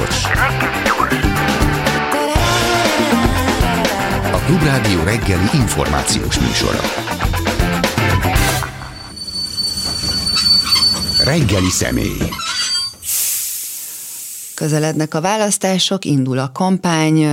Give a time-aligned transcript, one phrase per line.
[0.00, 0.24] gyors.
[4.32, 6.80] A Klubrádió reggeli információs műsora.
[11.24, 12.28] Reggeli személy.
[14.54, 17.26] Közelednek a választások, indul a kampány,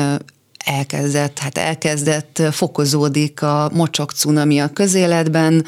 [0.65, 5.65] elkezdett, hát elkezdett, fokozódik a mocsok cunami a közéletben,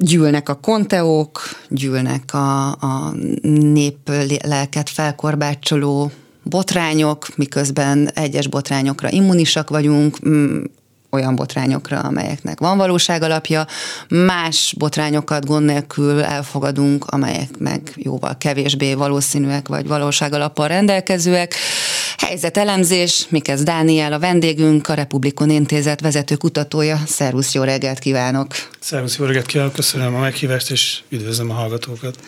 [0.00, 3.14] gyűlnek a konteók, gyűlnek a, a
[3.72, 4.10] nép
[4.42, 6.10] lelket felkorbácsoló
[6.42, 10.18] botrányok, miközben egyes botrányokra immunisak vagyunk,
[11.10, 13.66] olyan botrányokra, amelyeknek van valóság alapja,
[14.08, 21.54] más botrányokat gond nélkül elfogadunk, amelyek meg jóval kevésbé valószínűek vagy valóság alappal rendelkezőek.
[22.20, 27.00] Helyzetelemzés, Mikesz Dániel a vendégünk, a Republikon Intézet vezető kutatója.
[27.06, 28.54] Szervusz, jó reggelt kívánok!
[28.80, 32.18] Szervusz, jó reggelt kívánok, köszönöm a meghívást, és üdvözlöm a hallgatókat!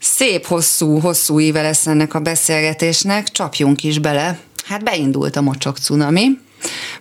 [0.00, 4.38] Szép, hosszú, hosszú éve lesz ennek a beszélgetésnek, csapjunk is bele.
[4.64, 6.38] Hát beindult a mocsok cunami,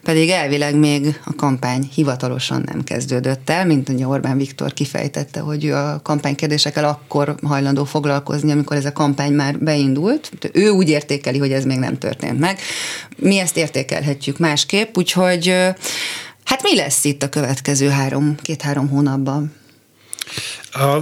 [0.03, 5.65] pedig elvileg még a kampány hivatalosan nem kezdődött el, mint ugye Orbán Viktor kifejtette, hogy
[5.65, 10.31] ő a kampánykérdésekkel akkor hajlandó foglalkozni, amikor ez a kampány már beindult.
[10.51, 12.59] Ő úgy értékeli, hogy ez még nem történt meg.
[13.15, 15.47] Mi ezt értékelhetjük másképp, úgyhogy
[16.43, 19.53] hát mi lesz itt a következő három, két-három hónapban?
[20.71, 20.97] A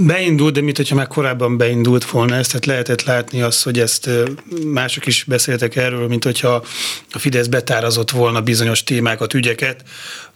[0.00, 4.10] Beindult, de mint hogyha már korábban beindult volna ez, tehát lehetett látni azt, hogy ezt
[4.64, 6.64] mások is beszéltek erről, mint hogyha
[7.12, 9.82] a Fidesz betárazott volna bizonyos témákat, ügyeket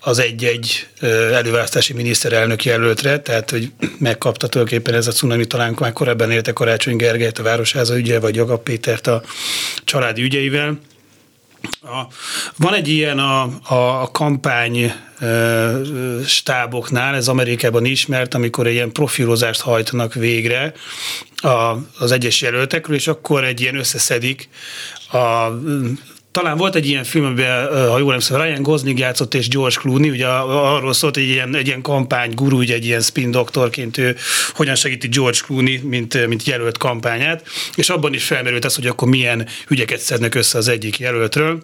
[0.01, 0.87] az egy-egy
[1.33, 6.97] előválasztási miniszterelnök jelöltre, tehát hogy megkapta tulajdonképpen ez a cunami, talán már korábban érte Karácsony
[6.97, 9.23] Gergelyt a Városháza ügye, vagy Jagab Pétert a
[9.85, 10.79] családi ügyeivel.
[11.83, 12.07] A,
[12.57, 14.93] van egy ilyen a, a, a kampány e,
[16.27, 20.73] stáboknál, ez Amerikában ismert, amikor egy ilyen profilozást hajtanak végre
[21.37, 24.49] a, az egyes jelöltekről, és akkor egy ilyen összeszedik
[25.13, 25.49] a
[26.33, 30.10] talán volt egy ilyen film, amiben, ha jól emlékszem, Ryan Gosling játszott és George Clooney,
[30.10, 33.98] ugye arról szólt, hogy egy ilyen, egy ilyen kampány guru, ugye egy ilyen spin doktorként
[33.98, 34.16] ő
[34.54, 39.09] hogyan segíti George Clooney, mint, mint jelölt kampányát, és abban is felmerült az, hogy akkor
[39.09, 41.62] milyen ügyeket szednek össze az egyik jelöltről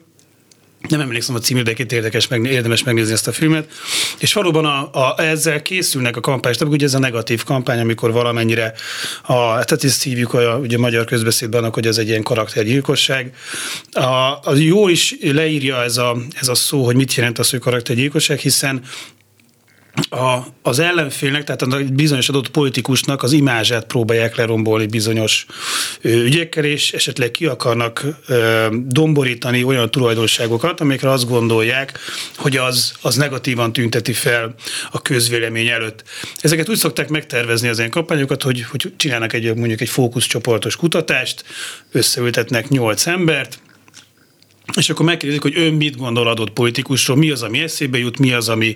[0.89, 3.73] nem emlékszem a című, de érdekes, meg, érdemes megnézni ezt a filmet.
[4.19, 8.73] És valóban a, a, ezzel készülnek a kampányok, ugye ez a negatív kampány, amikor valamennyire,
[9.23, 13.35] a, tehát ezt hívjuk a, ugye a magyar közbeszédben annak, hogy ez egy ilyen karaktergyilkosság.
[13.93, 14.03] A,
[14.43, 18.39] a jól is leírja ez a, ez a szó, hogy mit jelent az, hogy karaktergyilkosság,
[18.39, 18.83] hiszen
[20.11, 25.47] a, az ellenfélnek, tehát a bizonyos adott politikusnak az imázsát próbálják lerombolni bizonyos
[26.03, 31.99] ügyekkel, és esetleg ki akarnak ö, domborítani olyan tulajdonságokat, amikre azt gondolják,
[32.37, 34.55] hogy az, az negatívan tünteti fel
[34.91, 36.03] a közvélemény előtt.
[36.41, 41.45] Ezeket úgy szokták megtervezni az ilyen kampányokat, hogy, hogy csinálnak egy mondjuk egy fókuszcsoportos kutatást,
[41.93, 43.61] összeültetnek nyolc embert,
[44.77, 48.33] és akkor megkérdezik, hogy ön mit gondol adott politikusról, mi az, ami eszébe jut, mi
[48.33, 48.75] az, ami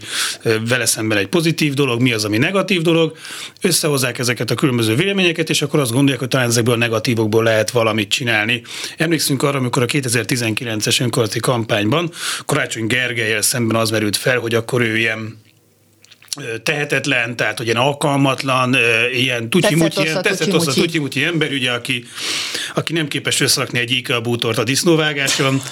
[0.69, 3.17] vele szemben egy pozitív dolog, mi az, ami negatív dolog.
[3.61, 7.71] Összehozzák ezeket a különböző véleményeket, és akkor azt gondolják, hogy talán ezekből a negatívokból lehet
[7.71, 8.63] valamit csinálni.
[8.97, 12.11] Emlékszünk arra, amikor a 2019-es önkormányzati kampányban
[12.47, 15.41] Karácsony Gergelyel szemben az merült fel, hogy akkor ő ilyen
[16.63, 18.77] tehetetlen, tehát ilyen alkalmatlan,
[19.15, 20.09] ilyen tutyi-mutyi,
[20.75, 22.05] tutyi-mutyi ember, ugye, aki,
[22.75, 25.63] aki nem képes összerakni egy IKEA bútort a disznóvágáson.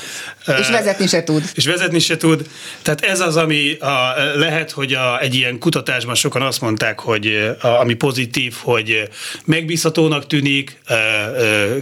[0.59, 1.51] És vezetni se tud.
[1.55, 2.47] És vezetni se tud.
[2.83, 7.55] Tehát ez az, ami a, lehet, hogy a, egy ilyen kutatásban sokan azt mondták, hogy
[7.61, 9.09] a, ami pozitív, hogy
[9.45, 10.79] megbízhatónak tűnik,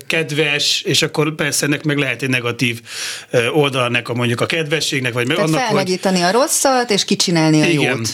[0.06, 2.80] kedves, és akkor persze ennek meg lehet egy negatív
[3.52, 6.34] oldalnak a mondjuk a kedvességnek, vagy meg Tehát annak, felnagyítani hogy...
[6.34, 7.96] a rosszat, és kicsinálni a igen.
[7.96, 8.08] jót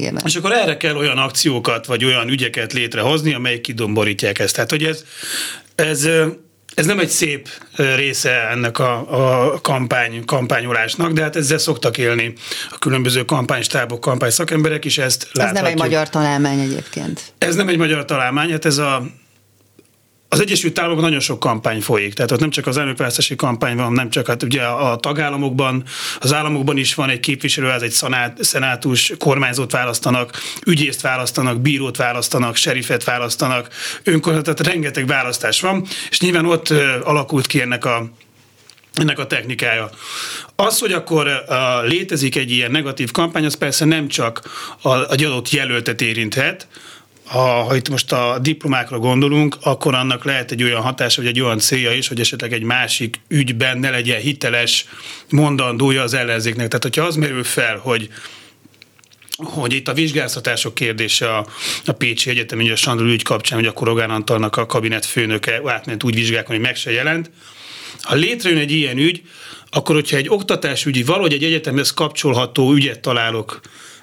[0.00, 0.22] lényegében.
[0.26, 4.54] És akkor erre kell olyan akciókat, vagy olyan ügyeket létrehozni, amelyek kidomborítják ezt.
[4.54, 5.04] Tehát, hogy ez,
[5.74, 6.08] ez
[6.74, 12.32] ez nem egy szép része ennek a, a kampány, kampányolásnak, de hát ezzel szoktak élni
[12.70, 15.62] a különböző kampánystábok, kampányszakemberek is ezt Ez láthatjuk.
[15.62, 17.32] nem egy magyar találmány egyébként.
[17.38, 19.02] Ez nem egy magyar találmány, hát ez a
[20.32, 23.92] az Egyesült Államokban nagyon sok kampány folyik, tehát ott nem csak az elnökválasztási kampány van,
[23.92, 25.84] nem csak hát ugye a tagállamokban,
[26.20, 30.32] az államokban is van egy képviselő, ez egy szanát, szenátus, kormányzót választanak,
[30.66, 33.68] ügyészt választanak, bírót választanak, serifet választanak,
[34.02, 36.68] önkormányzat, tehát rengeteg választás van, és nyilván ott
[37.02, 38.10] alakult ki ennek a
[38.94, 39.90] ennek a technikája.
[40.56, 44.42] Az, hogy akkor uh, létezik egy ilyen negatív kampány, az persze nem csak
[44.82, 46.68] a, a adott jelöltet érinthet,
[47.30, 51.40] ha, ha itt most a diplomákra gondolunk, akkor annak lehet egy olyan hatása, vagy egy
[51.40, 54.86] olyan célja is, hogy esetleg egy másik ügyben ne legyen hiteles
[55.28, 56.66] mondandója az ellenzéknek.
[56.66, 58.08] Tehát, hogyha az merül fel, hogy
[59.36, 61.46] hogy itt a vizsgáztatások kérdése a,
[61.84, 65.60] a Pécsi Egyetem, ugye a Sandor ügy kapcsán, hogy akkor Rogán Antalnak a kabinet főnöke
[65.64, 67.30] átment úgy vizsgálni, hogy meg se jelent.
[68.00, 69.22] Ha létrejön egy ilyen ügy,
[69.70, 73.60] akkor hogyha egy oktatásügyi, valahogy egy egyetemhez kapcsolható ügyet találok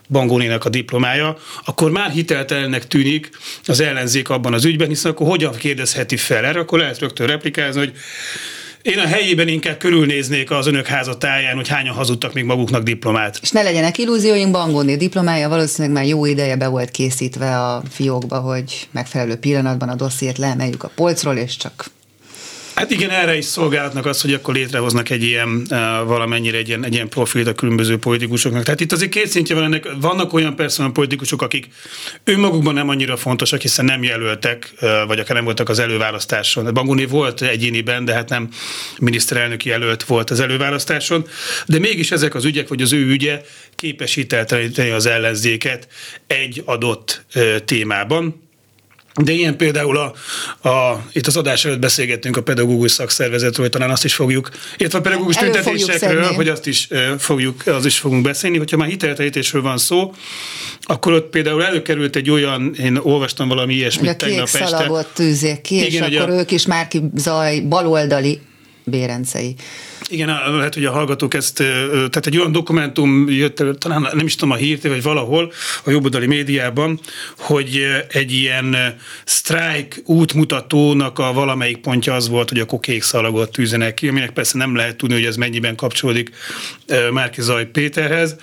[0.08, 3.30] Bangónének a diplomája, akkor már hiteltelennek tűnik
[3.66, 7.80] az ellenzék abban az ügyben, hiszen akkor hogyan kérdezheti fel erre, akkor lehet rögtön replikázni,
[7.80, 7.94] hogy
[8.82, 13.40] én a helyében inkább körülnéznék az önök házatáján, hogy hányan hazudtak még maguknak diplomát.
[13.42, 18.40] És ne legyenek illúzióink, Bangóné diplomája valószínűleg már jó ideje be volt készítve a fiókba,
[18.40, 21.86] hogy megfelelő pillanatban a dossziét leemeljük a polcról, és csak
[22.78, 26.86] Hát igen, erre is szolgálhatnak az, hogy akkor létrehoznak egy ilyen uh, valamennyire egy ilyen,
[26.86, 28.64] egy ilyen profilt a különböző politikusoknak.
[28.64, 29.88] Tehát itt azért két szintje van ennek.
[30.02, 31.68] Vannak olyan persze olyan politikusok, akik
[32.24, 36.74] önmagukban nem annyira fontosak, hiszen nem jelöltek, uh, vagy akár nem voltak az előválasztáson.
[36.74, 38.50] Banguni volt egyéniben, de hát nem
[39.00, 41.28] miniszterelnöki jelölt volt az előválasztáson.
[41.66, 43.42] De mégis ezek az ügyek, vagy az ő ügye
[43.76, 45.88] képesítelteni az ellenzéket
[46.28, 48.47] egy adott uh, témában
[49.18, 50.14] de ilyen például a,
[50.70, 55.02] a, itt az adás előtt beszélgettünk a pedagógus szakszervezetről, talán azt is fogjuk, illetve a
[55.02, 56.88] pedagógus tüntetésekről, hogy azt is
[57.18, 58.58] fogjuk, az is fogunk beszélni.
[58.58, 60.14] Hogyha már hiteltelítésről van szó,
[60.82, 64.66] akkor ott például előkerült egy olyan, én olvastam valami ilyesmit a tegnap este.
[64.66, 68.42] szalagot tűzik ki, Igen, és akkor a, ők is már ki zaj, baloldali
[68.90, 69.56] bérencei.
[70.10, 71.56] Igen, lehet, hogy a hallgatók ezt,
[71.92, 75.52] tehát egy olyan dokumentum jött elő, talán nem is tudom a hírté, vagy valahol
[75.84, 77.00] a jobboldali médiában,
[77.38, 78.76] hogy egy ilyen
[79.26, 84.58] sztrájk útmutatónak a valamelyik pontja az volt, hogy a kokék szalagot tűzenek ki, aminek persze
[84.58, 86.30] nem lehet tudni, hogy ez mennyiben kapcsolódik
[87.12, 88.36] Márki Zaj Péterhez.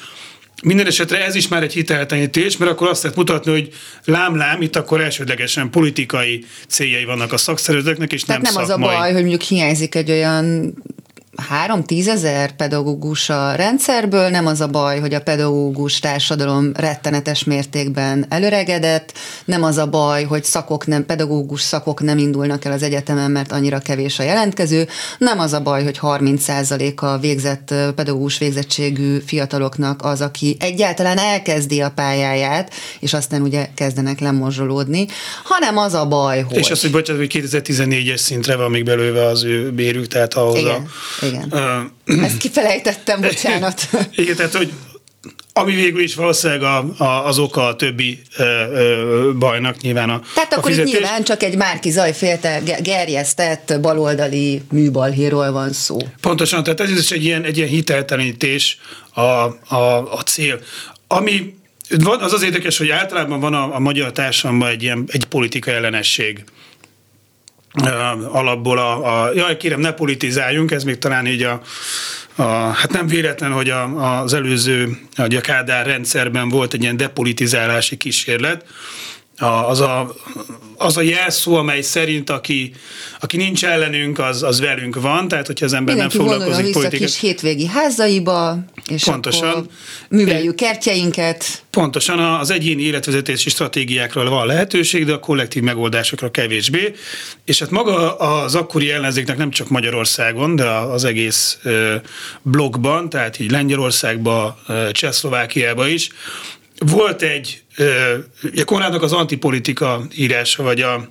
[0.62, 3.68] Minden esetre ez is már egy hiteltelenítés, mert akkor azt lehet mutatni, hogy
[4.04, 8.78] lám-lám, itt akkor elsődlegesen politikai céljai vannak a szakszervezeteknek, és Tehát nem, nem az a
[8.78, 10.74] baj, hogy mondjuk hiányzik egy olyan
[11.36, 18.26] három tízezer pedagógus a rendszerből, nem az a baj, hogy a pedagógus társadalom rettenetes mértékben
[18.28, 19.12] előregedett,
[19.44, 23.52] nem az a baj, hogy szakok nem, pedagógus szakok nem indulnak el az egyetemen, mert
[23.52, 24.88] annyira kevés a jelentkező,
[25.18, 31.80] nem az a baj, hogy 30% a végzett pedagógus végzettségű fiataloknak az, aki egyáltalán elkezdi
[31.80, 35.06] a pályáját, és aztán ugye kezdenek lemorzsolódni,
[35.44, 36.58] hanem az a baj, hogy...
[36.58, 40.58] És az, hogy bocsánat, hogy 2014-es szintre van még belőle az ő bérük, tehát ahhoz
[40.58, 40.88] Igen.
[41.20, 41.52] a igen.
[42.06, 43.88] Uh, Ezt kifelejtettem, bocsánat.
[44.14, 44.72] Igen, tehát, hogy
[45.56, 50.20] ami végül is valószínűleg a, a, az oka a többi ö, ö, bajnak nyilván a
[50.34, 50.92] Tehát a akkor fizetés.
[50.92, 55.96] itt nyilván csak egy Márki Zajfélte gerjesztett baloldali műbalhíról van szó.
[56.20, 58.78] Pontosan, tehát ez is egy ilyen, egy ilyen hiteltelenítés
[59.10, 60.60] a, a, a cél.
[61.08, 61.54] Ami
[61.88, 65.70] van, az az érdekes, hogy általában van a, a magyar társadalomban egy ilyen egy politika
[65.70, 66.44] ellenesség
[68.32, 71.60] alapból a, a, jaj kérem ne politizáljunk, ez még talán így a,
[72.34, 77.96] a hát nem véletlen, hogy a, az előző, a Kádár rendszerben volt egy ilyen depolitizálási
[77.96, 78.64] kísérlet,
[79.38, 80.14] az, a,
[80.76, 82.72] az a jelszó, amely szerint aki,
[83.20, 87.06] aki nincs ellenünk, az, az velünk van, tehát hogyha az ember Mindenki nem foglalkozik politikával.
[87.06, 88.58] kis hétvégi házaiba,
[88.88, 89.48] és Pontosan.
[89.48, 89.66] akkor
[90.08, 91.62] műveljük kertjeinket.
[91.70, 96.94] Pontosan az egyéni életvezetési stratégiákról van lehetőség, de a kollektív megoldásokra kevésbé.
[97.44, 101.58] És hát maga az akkori ellenzéknek nem csak Magyarországon, de az egész
[102.42, 104.56] blogban, tehát így Lengyelországban,
[104.92, 106.10] Csehszlovákiában is,
[106.78, 107.63] volt egy,
[108.42, 111.08] ugye Konrádnak az antipolitika írása, vagy a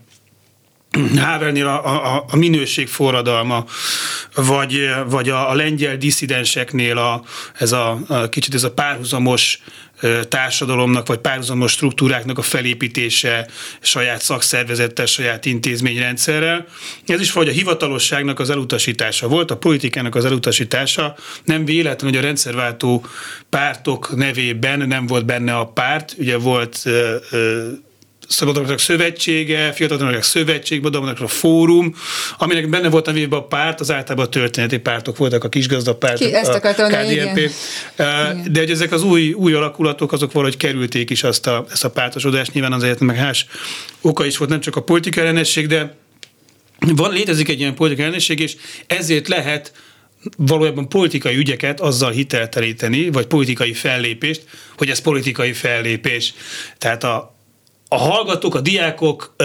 [1.15, 3.65] Havelnél a, a, a minőség forradalma,
[4.35, 7.23] vagy, vagy a, a lengyel disszidenseknél a,
[7.57, 9.61] ez a, a kicsit ez a párhuzamos
[10.29, 13.47] társadalomnak, vagy párhuzamos struktúráknak a felépítése
[13.81, 16.65] saját szakszervezettel, saját intézményrendszerrel.
[17.05, 21.15] Ez is vagy a hivatalosságnak az elutasítása volt, a politikának az elutasítása.
[21.43, 23.05] Nem véletlen, hogy a rendszerváltó
[23.49, 26.83] pártok nevében nem volt benne a párt, ugye volt
[28.27, 31.95] Szabadalmaknak Szövetsége, Fiataloknak Szövetség, Badalmaknak Fórum,
[32.37, 36.33] aminek benne volt a a párt, az általában a történeti pártok voltak, a kisgazdapárt, Ki,
[36.33, 37.51] ezt a KDNP.
[38.51, 41.89] De hogy ezek az új, új alakulatok, azok valahogy kerülték is azt a, ezt a
[41.89, 43.45] pártosodást, nyilván azért meg más
[44.01, 45.95] oka is volt, nem csak a politikai ellenesség, de
[46.79, 48.55] van, létezik egy ilyen politikai ellenesség, és
[48.87, 49.71] ezért lehet
[50.37, 54.43] valójában politikai ügyeket azzal hiteltelíteni, vagy politikai fellépést,
[54.77, 56.33] hogy ez politikai fellépés.
[56.77, 57.32] Tehát a,
[57.93, 59.35] a hallgatók, a diákok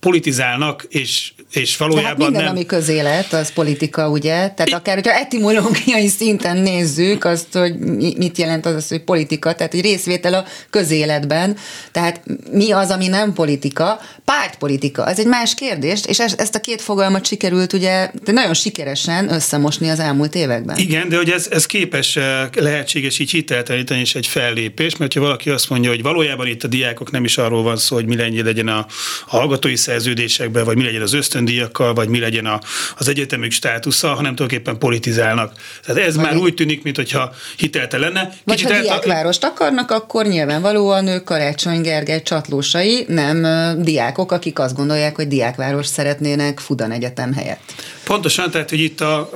[0.00, 2.50] politizálnak, és, és valójában hát minden, nem...
[2.50, 4.30] ami közélet, az politika, ugye?
[4.30, 4.72] Tehát I...
[4.72, 7.78] akár, hogyha etimológiai szinten nézzük azt, hogy
[8.16, 11.56] mit jelent az, hogy politika, tehát egy részvétel a közéletben,
[11.92, 14.00] tehát mi az, ami nem politika?
[14.24, 19.32] Pártpolitika, ez egy más kérdés, és ezt a két fogalmat sikerült ugye de nagyon sikeresen
[19.32, 20.76] összemosni az elmúlt években.
[20.76, 25.20] Igen, de hogy ez, ez képes eh, lehetséges így hitelteleníteni is egy fellépés, mert ha
[25.20, 28.42] valaki azt mondja, hogy valójában itt a diákok nem is arról van szó, hogy mi
[28.42, 28.86] legyen a,
[29.26, 32.60] hallgatói szerződésekben, vagy mi legyen az ösztöndíjakkal, vagy mi legyen a,
[32.98, 35.52] az egyetemük státusza, hanem tulajdonképpen politizálnak.
[35.84, 38.28] Tehát ez vagy már úgy tűnik, mintha hitelte lenne.
[38.44, 43.46] Kicsit vagy ha diákvárost akarnak, akkor nyilvánvalóan ők Karácsony Gergely csatlósai, nem
[43.82, 47.74] diákok, akik azt gondolják, hogy diákváros szeretnének Fudan Egyetem helyett.
[48.04, 49.30] Pontosan, tehát, hogy itt a,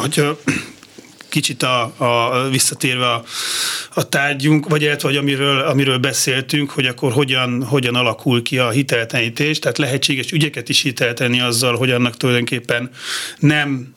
[0.00, 0.38] hogyha
[1.34, 3.24] kicsit a, a visszatérve a,
[3.94, 8.70] a tárgyunk, vagy illetve, vagy amiről, amiről beszéltünk, hogy akkor hogyan, hogyan alakul ki a
[8.70, 12.90] hiteltenítés, tehát lehetséges ügyeket is hitelteni azzal, hogy annak tulajdonképpen
[13.38, 13.94] nem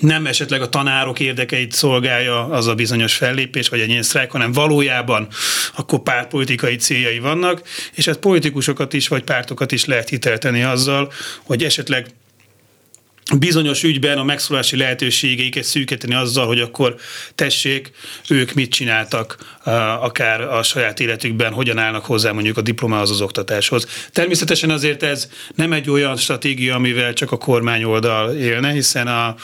[0.00, 4.52] nem esetleg a tanárok érdekeit szolgálja az a bizonyos fellépés, vagy egy ilyen sztrájk, hanem
[4.52, 5.28] valójában
[5.76, 7.62] akkor pártpolitikai céljai vannak,
[7.94, 11.12] és hát politikusokat is, vagy pártokat is lehet hitelteni azzal,
[11.42, 12.06] hogy esetleg
[13.38, 16.96] bizonyos ügyben a megszólási lehetőségeiket szűkíteni azzal, hogy akkor
[17.34, 17.90] tessék,
[18.28, 19.56] ők mit csináltak
[20.00, 24.08] akár a saját életükben, hogyan állnak hozzá mondjuk a diplomához, az oktatáshoz.
[24.12, 29.34] Természetesen azért ez nem egy olyan stratégia, amivel csak a kormány oldal élne, hiszen a,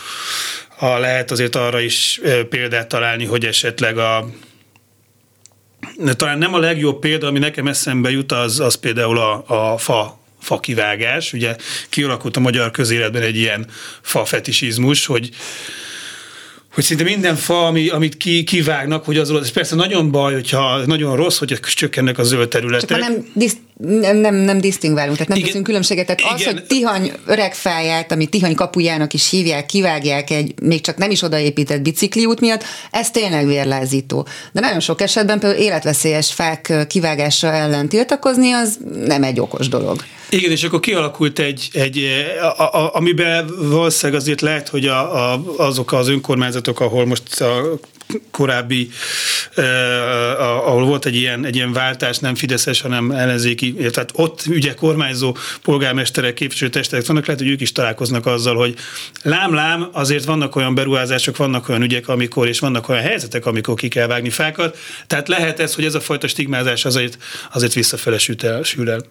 [0.79, 4.31] a lehet azért arra is példát találni, hogy esetleg a
[6.17, 10.20] talán nem a legjobb példa, ami nekem eszembe jut, az, az például a, a fa
[10.41, 11.33] fakivágás.
[11.33, 11.57] Ugye
[11.89, 13.67] kialakult a magyar közéletben egy ilyen
[14.01, 15.31] fafetisizmus, hogy
[16.75, 20.87] hogy szinte minden fa, ami, amit ki, kivágnak, hogy az, ez persze nagyon baj, hogyha
[20.87, 22.89] nagyon rossz, hogy csökkennek a zöld területek.
[22.89, 26.07] Csak nem, diszt, nem, nem, nem disztingválunk, tehát nem igen, teszünk különbséget.
[26.07, 26.35] Tehát igen.
[26.35, 31.23] az, hogy Tihany öregfáját, ami Tihany kapujának is hívják, kivágják egy még csak nem is
[31.23, 34.27] odaépített bicikliút miatt, ez tényleg vérlázító.
[34.53, 40.03] De nagyon sok esetben például életveszélyes fák kivágása ellen tiltakozni, az nem egy okos dolog.
[40.31, 42.09] Igen, és akkor kialakult egy, egy
[42.57, 47.79] a, a, amiben valószínűleg azért lehet, hogy a, a, azok az önkormányzatok, ahol most a
[48.31, 48.91] korábbi,
[49.55, 54.75] eh, ahol volt egy ilyen, egy ilyen váltás, nem Fideszes, hanem ellenzéki, tehát ott ugye
[54.75, 58.75] kormányzó polgármesterek, képviselőtestek vannak, lehet, hogy ők is találkoznak azzal, hogy
[59.23, 63.89] lám-lám, azért vannak olyan beruházások, vannak olyan ügyek, amikor, és vannak olyan helyzetek, amikor ki
[63.89, 67.19] kell vágni fákat, tehát lehet ez, hogy ez a fajta stigmázás azért,
[67.53, 69.03] azért visszafele sül el.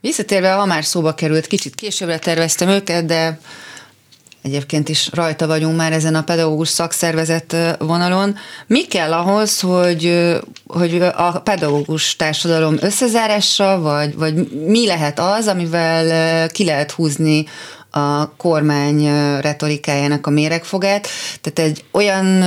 [0.00, 3.40] Visszatérve, ha már szóba került, kicsit későbbre terveztem őket, de
[4.42, 8.36] egyébként is rajta vagyunk már ezen a pedagógus szakszervezet vonalon.
[8.66, 16.48] Mi kell ahhoz, hogy, hogy a pedagógus társadalom összezárása, vagy, vagy mi lehet az, amivel
[16.48, 17.46] ki lehet húzni
[17.90, 19.06] a kormány
[19.40, 21.08] retorikájának a méregfogát.
[21.40, 22.42] Tehát egy olyan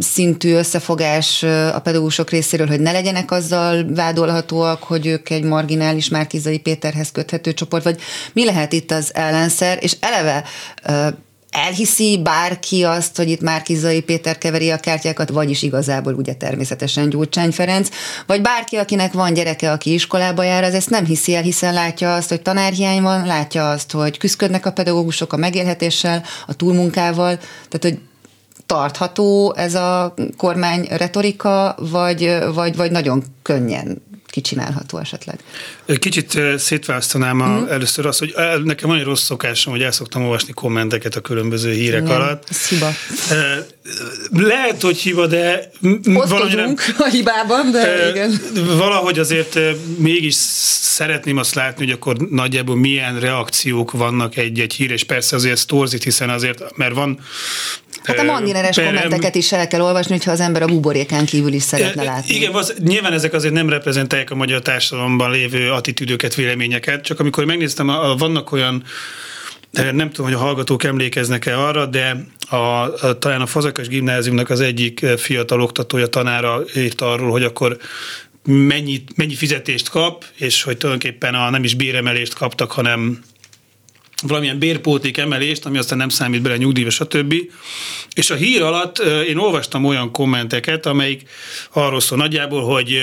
[0.00, 1.42] szintű összefogás
[1.72, 7.52] a pedagógusok részéről, hogy ne legyenek azzal vádolhatóak, hogy ők egy marginális Márkizai Péterhez köthető
[7.52, 8.00] csoport, vagy
[8.32, 10.44] mi lehet itt az ellenszer, és eleve
[11.50, 17.50] elhiszi bárki azt, hogy itt Márkizai Péter keveri a kártyákat, vagyis igazából ugye természetesen Gyurcsány
[17.50, 17.88] Ferenc,
[18.26, 22.14] vagy bárki, akinek van gyereke, aki iskolába jár, az ezt nem hiszi el, hiszen látja
[22.14, 27.78] azt, hogy tanárhiány van, látja azt, hogy küzdködnek a pedagógusok a megélhetéssel, a túlmunkával, tehát
[27.80, 27.98] hogy
[28.66, 35.38] tartható ez a kormány retorika, vagy, vagy, vagy nagyon könnyen kicsinálható esetleg.
[35.98, 37.66] Kicsit szétválasztanám mm.
[37.66, 41.72] először azt, hogy nekem van egy rossz szokásom, hogy el szoktam olvasni kommenteket a különböző
[41.72, 42.44] hírek Igen, alatt.
[42.50, 42.90] Ez hiba.
[44.30, 48.40] Lehet, hogy hiba, de nem, a hibában, de igen.
[48.76, 49.58] Valahogy azért
[49.96, 50.34] mégis
[50.98, 56.02] szeretném azt látni, hogy akkor nagyjából milyen reakciók vannak egy-egy hír, és persze azért torzít,
[56.02, 57.20] hiszen azért, mert van
[58.08, 61.62] Hát a mandineres kommenteket is el kell olvasni, hogyha az ember a buborékán kívül is
[61.62, 62.34] szeretne látni.
[62.34, 67.44] Igen, az, nyilván ezek azért nem reprezentálják a magyar társadalomban lévő attitűdöket, véleményeket, csak amikor
[67.44, 68.84] megnéztem, a, a, vannak olyan
[69.70, 74.60] nem tudom, hogy a hallgatók emlékeznek-e arra, de a, a, talán a Fazakas gimnáziumnak az
[74.60, 77.76] egyik fiatal oktatója, tanára írt arról, hogy akkor
[78.44, 83.22] mennyi, mennyi fizetést kap, és hogy tulajdonképpen a, nem is béremelést kaptak, hanem
[84.22, 87.34] valamilyen bérpóték emelést, ami aztán nem számít bele nyugdíjba, stb.
[88.14, 91.28] És a hír alatt én olvastam olyan kommenteket, amelyik
[91.72, 93.00] arról szól nagyjából, hogy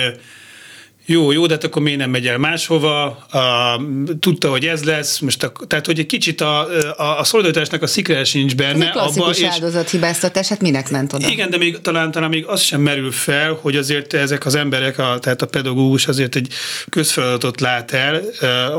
[1.05, 3.81] jó, jó, de hát akkor miért nem megy el máshova, a,
[4.19, 7.87] tudta, hogy ez lesz, most a, tehát, hogy egy kicsit a, a, a szolidaritásnak a
[7.87, 8.85] szikre sincs benne.
[8.85, 11.27] Ez klasszikus abba, áldozathibáztatás, hát minek ment oda?
[11.27, 14.99] Igen, de még talán, talán még az sem merül fel, hogy azért ezek az emberek,
[14.99, 16.53] a, tehát a pedagógus azért egy
[16.89, 18.21] közfeladatot lát el,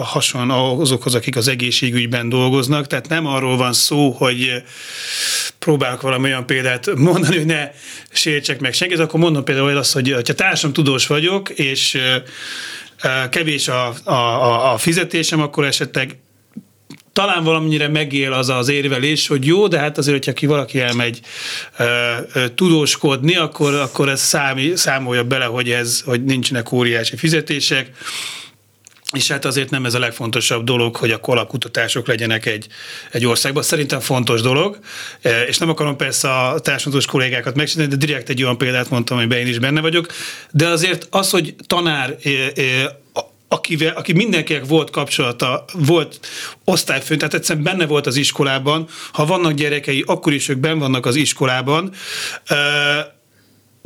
[0.01, 4.63] hasonlóan azokhoz, akik az egészségügyben dolgoznak, tehát nem arról van szó, hogy
[5.59, 7.71] próbálok valami olyan példát mondani, hogy ne
[8.11, 11.99] sértsek meg senkit, akkor mondom például azt, hogy ha társam tudós vagyok, és
[13.31, 16.17] kevés a, a, a fizetésem, akkor esetleg
[17.13, 21.21] talán valamennyire megél az az érvelés, hogy jó, de hát azért, hogyha ki valaki elmegy
[21.79, 21.85] ö,
[22.33, 27.91] ö, tudóskodni, akkor, akkor ez számi, számolja bele, hogy ez, hogy nincsenek óriási fizetések,
[29.13, 32.67] és hát azért nem ez a legfontosabb dolog, hogy a kolakutatások legyenek egy,
[33.11, 33.63] egy országban.
[33.63, 34.79] Szerintem fontos dolog,
[35.23, 39.17] e, és nem akarom persze a társadalmas kollégákat megcsinálni, de direkt egy olyan példát mondtam,
[39.17, 40.07] amiben én is benne vagyok.
[40.51, 42.31] De azért az, hogy tanár e,
[42.63, 43.01] e,
[43.49, 46.21] akivel, aki mindenkinek volt kapcsolata, volt
[46.65, 51.07] osztályfőn, tehát egyszerűen benne volt az iskolában, ha vannak gyerekei, akkor is ők benn vannak
[51.07, 51.93] az iskolában,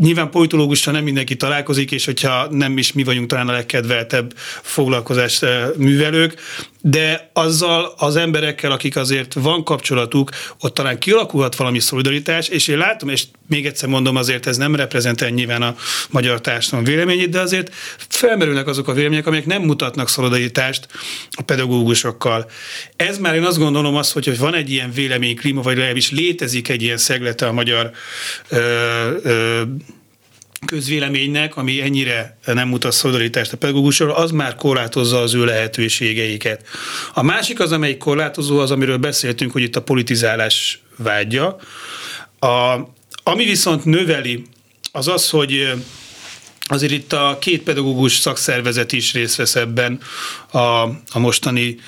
[0.01, 5.43] Nyilván politológussal nem mindenki találkozik, és hogyha nem is mi vagyunk talán a legkedveltebb foglalkozás
[5.43, 6.35] eh, művelők,
[6.83, 12.79] de azzal az emberekkel, akik azért van kapcsolatuk, ott talán kialakulhat valami szolidaritás, és én
[12.79, 15.75] látom, és még egyszer mondom, azért ez nem reprezentál nyilván a
[16.11, 17.75] magyar társadalom véleményét, de azért
[18.09, 20.89] felmerülnek azok a vélemények, amelyek nem mutatnak szolidaritást
[21.31, 22.51] a pedagógusokkal.
[22.97, 26.69] Ez már én azt gondolom azt, hogy, hogy van egy ilyen véleményklíma, vagy legalábbis létezik
[26.69, 27.91] egy ilyen szeglete a magyar
[28.49, 28.59] ö,
[29.23, 29.63] ö,
[30.67, 36.67] közvéleménynek, ami ennyire nem mutat szolidaritást a pedagógusról, az már korlátozza az ő lehetőségeiket.
[37.15, 41.57] A másik az, amelyik korlátozó, az, amiről beszéltünk, hogy itt a politizálás vágya.
[42.39, 42.75] A,
[43.23, 44.45] ami viszont növeli,
[44.93, 45.73] az az, hogy
[46.63, 50.01] azért itt a két pedagógus szakszervezet is részt vesz ebben
[50.51, 50.59] a,
[51.11, 51.79] a mostani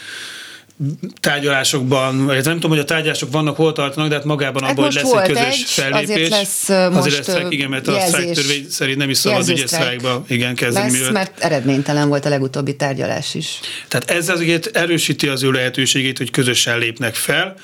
[1.20, 4.84] tárgyalásokban, vagy nem tudom, hogy a tárgyalások vannak, hol tartanak, de hát magában hát abban,
[4.84, 6.14] hogy lesz egy közös egy, fellépés.
[6.14, 10.24] Azért lesz most azért lesz igen, mert a sztrájktörvény szerint nem is szabad ugye sztrájkba
[10.28, 10.86] igen, kezdeni.
[10.86, 11.12] Lesz, mivel...
[11.12, 13.60] mert eredménytelen volt a legutóbbi tárgyalás is.
[13.88, 17.54] Tehát ez azért erősíti az ő lehetőségét, hogy közösen lépnek fel.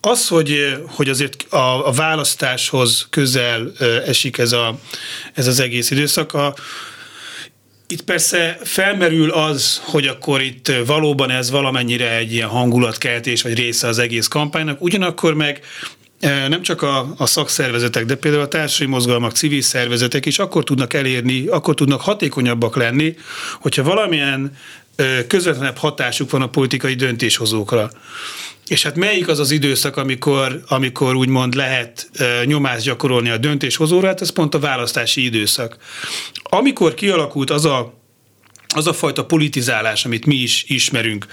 [0.00, 3.72] Az, hogy, hogy azért a, a választáshoz közel
[4.06, 4.78] esik ez, a,
[5.34, 6.54] ez az egész időszak, a,
[7.90, 13.86] itt persze felmerül az, hogy akkor itt valóban ez valamennyire egy ilyen hangulatkeltés, vagy része
[13.86, 15.60] az egész kampánynak, ugyanakkor meg
[16.20, 20.64] e, nem csak a, a szakszervezetek, de például a társadalmi mozgalmak, civil szervezetek is akkor
[20.64, 23.16] tudnak elérni, akkor tudnak hatékonyabbak lenni,
[23.60, 24.56] hogyha valamilyen
[24.96, 27.90] e, közvetlenebb hatásuk van a politikai döntéshozókra.
[28.68, 32.10] És hát melyik az az időszak, amikor, amikor úgymond lehet
[32.44, 34.06] nyomást gyakorolni a döntéshozóra?
[34.06, 35.76] Hát ez pont a választási időszak.
[36.42, 37.98] Amikor kialakult az a
[38.74, 41.26] az a fajta politizálás, amit mi is ismerünk,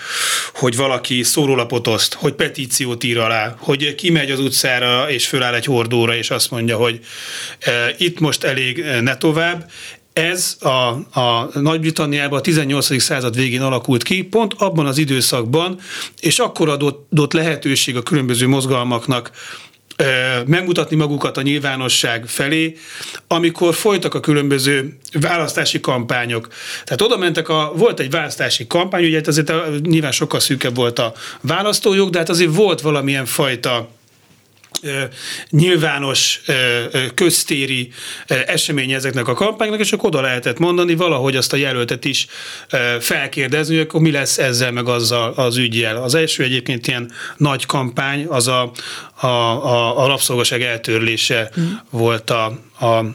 [0.53, 5.65] hogy valaki szórólapot oszt, hogy petíciót ír alá, hogy kimegy az utcára és föláll egy
[5.65, 6.99] hordóra, és azt mondja, hogy
[7.59, 9.71] e, itt most elég ne tovább,
[10.15, 10.69] ez a,
[11.19, 13.01] a Nagy-Britanniában a 18.
[13.01, 15.79] század végén alakult ki, pont abban az időszakban,
[16.19, 19.31] és akkor adott, lehetőség a különböző mozgalmaknak
[20.45, 22.75] megmutatni magukat a nyilvánosság felé,
[23.27, 26.47] amikor folytak a különböző választási kampányok.
[26.83, 29.51] Tehát oda mentek, a, volt egy választási kampány, ugye hát azért
[29.81, 33.89] nyilván sokkal szűkebb volt a választójog, de hát azért volt valamilyen fajta
[35.49, 36.41] nyilvános
[37.13, 37.91] köztéri
[38.27, 42.27] esemény ezeknek a kampánynak, és akkor oda lehetett mondani valahogy azt a jelöltet is
[42.99, 46.03] felkérdezni, hogy akkor mi lesz ezzel meg azzal az ügyjel.
[46.03, 48.71] Az első egyébként ilyen nagy kampány, az a,
[49.15, 51.63] a, a, a rabszolgaság eltörlése mm.
[51.89, 52.45] volt a,
[52.79, 53.05] a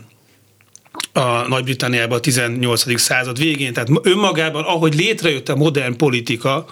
[1.12, 3.00] a Nagy-Britanniában a 18.
[3.00, 6.66] század végén, tehát önmagában, ahogy létrejött a modern politika,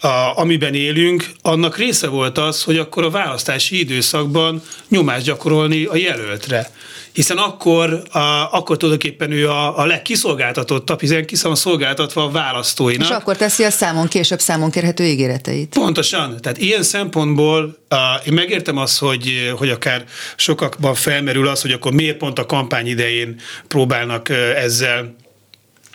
[0.00, 5.96] a, amiben élünk, annak része volt az, hogy akkor a választási időszakban nyomást gyakorolni a
[5.96, 6.70] jelöltre
[7.12, 8.18] hiszen akkor, a,
[8.50, 13.08] akkor tulajdonképpen ő a, a legkiszolgáltatottabb, hiszen ki van szolgáltatva a választóinak.
[13.08, 15.68] És akkor teszi a számon később számon kérhető ígéreteit.
[15.74, 16.36] Pontosan.
[16.40, 20.04] Tehát ilyen szempontból uh, én megértem azt, hogy, hogy akár
[20.36, 25.14] sokakban felmerül az, hogy akkor miért pont a kampány idején próbálnak ezzel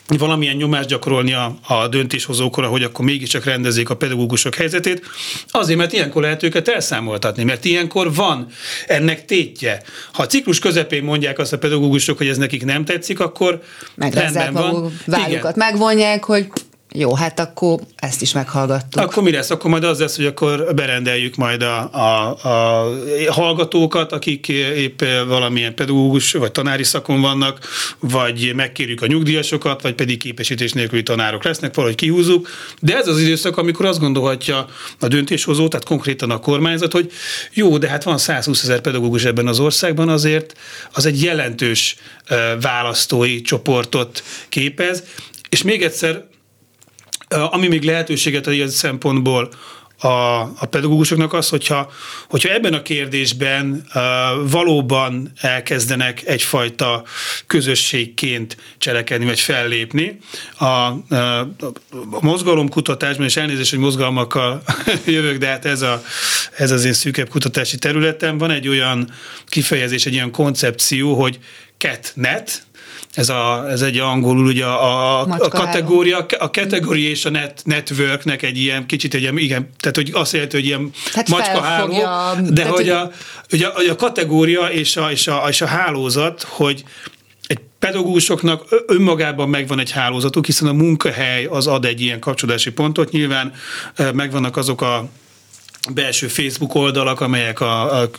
[0.07, 5.05] valamilyen nyomást gyakorolni a, a döntéshozókra, hogy akkor mégiscsak rendezzék a pedagógusok helyzetét,
[5.47, 8.47] azért, mert ilyenkor lehet őket elszámoltatni, mert ilyenkor van
[8.87, 9.81] ennek tétje.
[10.13, 13.61] Ha a ciklus közepén mondják azt a pedagógusok, hogy ez nekik nem tetszik, akkor
[13.97, 14.99] rendben van.
[15.05, 16.47] Vállukat megvonják, hogy
[16.97, 19.01] Jó, hát akkor ezt is meghallgattuk.
[19.01, 19.49] Akkor mi lesz?
[19.49, 22.91] Akkor majd az lesz, hogy akkor berendeljük majd a, a, a
[23.29, 27.59] hallgatókat, akik épp valamilyen pedagógus vagy tanári szakon vannak,
[27.99, 32.49] vagy megkérjük a nyugdíjasokat, vagy pedig képesítés nélküli tanárok lesznek, valahogy kihúzzuk.
[32.79, 34.65] De ez az időszak, amikor azt gondolhatja
[34.99, 37.11] a döntéshozó, tehát konkrétan a kormányzat, hogy
[37.53, 40.53] jó, de hát van 120 ezer pedagógus ebben az országban, azért
[40.93, 41.95] az egy jelentős
[42.61, 45.03] választói csoportot képez,
[45.49, 46.23] és még egyszer
[47.35, 49.49] ami még lehetőséget ad ilyen szempontból
[49.99, 51.91] a, a pedagógusoknak az, hogyha,
[52.29, 54.01] hogyha ebben a kérdésben uh,
[54.51, 57.03] valóban elkezdenek egyfajta
[57.47, 60.19] közösségként cselekedni, vagy fellépni.
[60.57, 60.95] A, a,
[62.11, 64.61] a mozgalomkutatásban, és elnézést, hogy mozgalmakkal
[65.05, 66.03] jövök, de hát ez, a,
[66.57, 69.11] ez az én szűkebb kutatási területem, van egy olyan
[69.45, 71.39] kifejezés, egy olyan koncepció, hogy
[71.77, 72.65] catnet,
[73.15, 77.61] ez, a, ez egy angolul ugye a, a, a kategória, a kategória és a net,
[77.63, 81.93] networknek egy ilyen kicsit egy ilyen, igen, tehát hogy azt jelenti, hogy ilyen hát macskaháló,
[82.49, 83.11] de hogy a,
[83.51, 86.83] ugye a, a kategória és a, és, a, és a hálózat, hogy
[87.47, 93.11] egy pedagógusoknak önmagában megvan egy hálózatuk, hiszen a munkahely az ad egy ilyen kapcsolódási pontot.
[93.11, 93.53] Nyilván
[94.13, 95.09] megvannak azok a
[95.93, 98.09] belső Facebook oldalak, amelyek a, a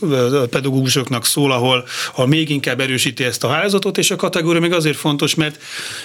[0.50, 4.96] pedagógusoknak szól, ahol, ahol még inkább erősíti ezt a hálózatot, és a kategória még azért
[4.96, 5.62] fontos, mert,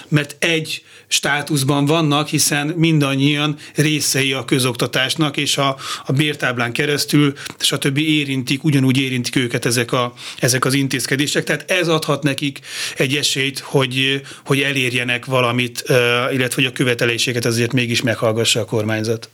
[0.08, 7.97] mert egy státuszban vannak, hiszen mindannyian részei a közoktatásnak, és a, a bértáblán keresztül, stb.
[7.97, 11.43] érintik, ugyanúgy érintik őket ezek, a, ezek az intézkedések.
[11.43, 12.60] Tehát ez adhat nekik
[12.97, 15.84] egy esélyt, hogy, hogy elérjenek valamit,
[16.32, 19.30] illetve hogy a követeléseket azért mégis meghallgassa a kormányzat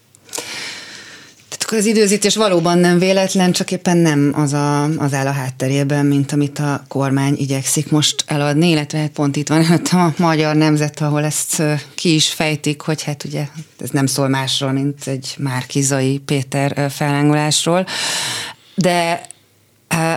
[1.68, 6.06] akkor az időzítés valóban nem véletlen, csak éppen nem az, a, az áll a hátterében,
[6.06, 11.02] mint amit a kormány igyekszik most eladni, illetve hát pont itt van a magyar nemzet,
[11.02, 11.64] ahol ezt
[11.96, 13.48] ki is fejtik, hogy hát ugye
[13.80, 17.86] ez nem szól másról, mint egy Márkizai Péter fellángolásról.
[18.76, 19.22] De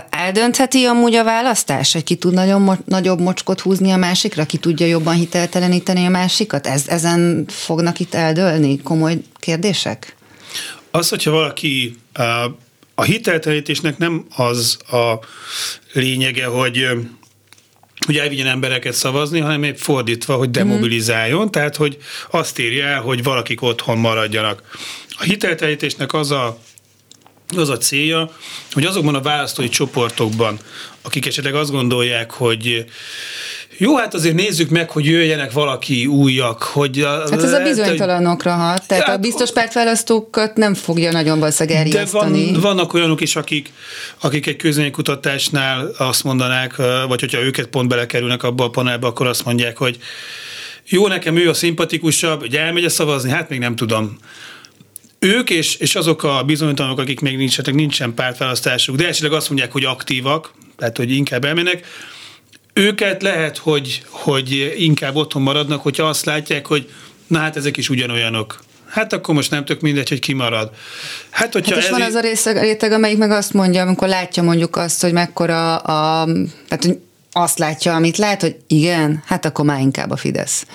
[0.09, 4.85] Eldöntheti amúgy a választás, hogy ki tud nagyon nagyobb mocskot húzni a másikra, ki tudja
[4.85, 6.67] jobban hitelteleníteni a másikat?
[6.67, 10.15] Ez, ezen fognak itt eldőlni komoly kérdések?
[10.91, 11.97] Az, hogyha valaki
[12.95, 15.19] a hiteltelenítésnek nem az a
[15.93, 16.87] lényege, hogy
[18.05, 21.49] hogy elvigyen embereket szavazni, hanem épp fordítva, hogy demobilizáljon, mm.
[21.49, 21.97] tehát hogy
[22.31, 24.61] azt írja el, hogy valakik otthon maradjanak.
[25.09, 26.59] A hiteltelenítésnek az a
[27.57, 28.31] az a célja,
[28.71, 30.59] hogy azokban a választói csoportokban,
[31.01, 32.85] akik esetleg azt gondolják, hogy
[33.83, 36.63] jó, hát azért nézzük meg, hogy jöjjenek valaki újak.
[36.63, 41.39] Hogy a, hát ez a bizonytalanokra hat, tehát hát, a biztos pártválasztókat nem fogja nagyon
[41.39, 42.45] valószínűleg erjeszteni.
[42.45, 43.71] De van, vannak olyanok is, akik,
[44.19, 46.75] akik egy közönkutatásnál azt mondanák,
[47.07, 49.97] vagy hogyha őket pont belekerülnek abba a panelbe, akkor azt mondják, hogy
[50.85, 54.17] jó, nekem ő a szimpatikusabb, hogy elmegy szavazni, hát még nem tudom
[55.19, 59.71] ők és, és azok a bizonytalanok, akik még nincsenek, nincsen pártválasztásuk, de esetleg azt mondják,
[59.71, 61.85] hogy aktívak, tehát hogy inkább elmennek,
[62.73, 66.89] őket lehet, hogy, hogy inkább otthon maradnak, hogyha azt látják, hogy
[67.27, 68.63] na hát ezek is ugyanolyanok.
[68.87, 70.71] Hát akkor most nem tök mindegy, hogy kimarad.
[71.29, 74.07] Hát, hogyha hát és ez van az a réteg, réteg, amelyik meg azt mondja, amikor
[74.07, 76.25] látja mondjuk azt, hogy mekkora a,
[76.67, 76.99] tehát hogy
[77.31, 80.65] azt látja, amit lát, hogy igen, hát akkor már inkább a Fidesz.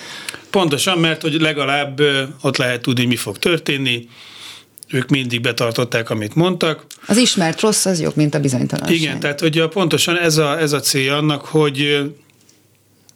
[0.50, 2.00] Pontosan, mert hogy legalább
[2.42, 4.08] ott lehet tudni, mi fog történni,
[4.88, 6.84] ők mindig betartották, amit mondtak.
[7.06, 8.96] Az ismert rossz az jobb, mint a bizonytalanság.
[8.96, 12.04] Igen, tehát hogy pontosan ez a, ez a célja annak, hogy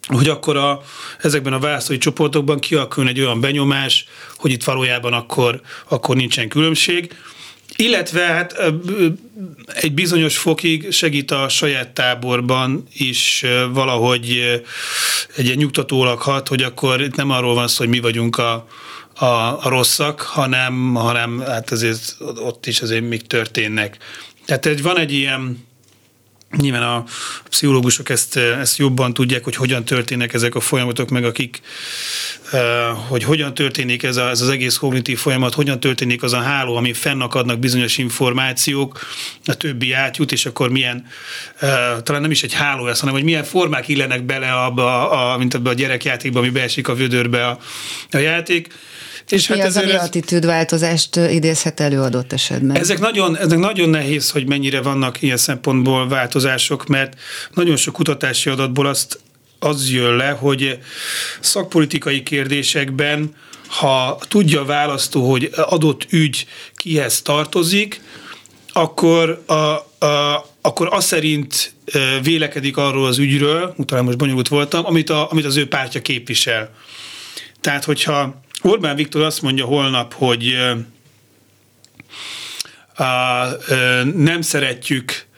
[0.07, 0.83] hogy akkor a,
[1.21, 4.07] ezekben a választói csoportokban kialakul egy olyan benyomás,
[4.37, 7.17] hogy itt valójában akkor, akkor nincsen különbség.
[7.77, 8.63] Illetve hát
[9.67, 14.61] egy bizonyos fokig segít a saját táborban is valahogy
[15.37, 18.67] egy ilyen nyugtatólag hat, hogy akkor itt nem arról van szó, hogy mi vagyunk a,
[19.21, 23.97] a, a rosszak, hanem, hanem hát azért ott is azért még történnek.
[24.45, 25.69] Tehát egy, van egy ilyen,
[26.57, 27.05] nyilván a
[27.49, 31.61] pszichológusok ezt, ezt jobban tudják, hogy hogyan történnek ezek a folyamatok, meg akik,
[33.09, 36.77] hogy hogyan történik ez, a, ez az egész kognitív folyamat, hogyan történik az a háló,
[36.77, 38.99] ami fennakadnak bizonyos információk,
[39.45, 41.07] a többi átjut, és akkor milyen,
[42.03, 45.55] talán nem is egy háló lesz, hanem hogy milyen formák illenek bele abba, a, mint
[45.55, 47.59] abba a gyerekjátékba, ami beesik a vödörbe a,
[48.11, 48.69] a játék
[49.33, 50.03] és mi hát az, ami ez...
[50.03, 52.77] attitűdváltozást idézhet elő adott esetben?
[52.77, 57.21] Ezek nagyon, ezek nagyon nehéz, hogy mennyire vannak ilyen szempontból változások, mert
[57.55, 59.21] nagyon sok kutatási adatból azt
[59.59, 60.79] az jön le, hogy
[61.41, 63.35] szakpolitikai kérdésekben,
[63.67, 68.01] ha tudja a választó, hogy adott ügy kihez tartozik,
[68.73, 69.55] akkor, a,
[70.07, 71.75] a, akkor az szerint
[72.23, 76.71] vélekedik arról az ügyről, utána most bonyolult voltam, amit, a, amit az ő pártja képvisel.
[77.61, 80.55] Tehát, hogyha Orbán Viktor azt mondja holnap, hogy
[82.95, 83.49] a, a,
[84.15, 85.29] nem szeretjük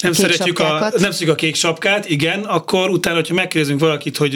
[0.00, 4.34] nem szeretjük, a, nem szeretjük a kék sapkát, igen, akkor utána, hogyha megkérdezünk valakit, hogy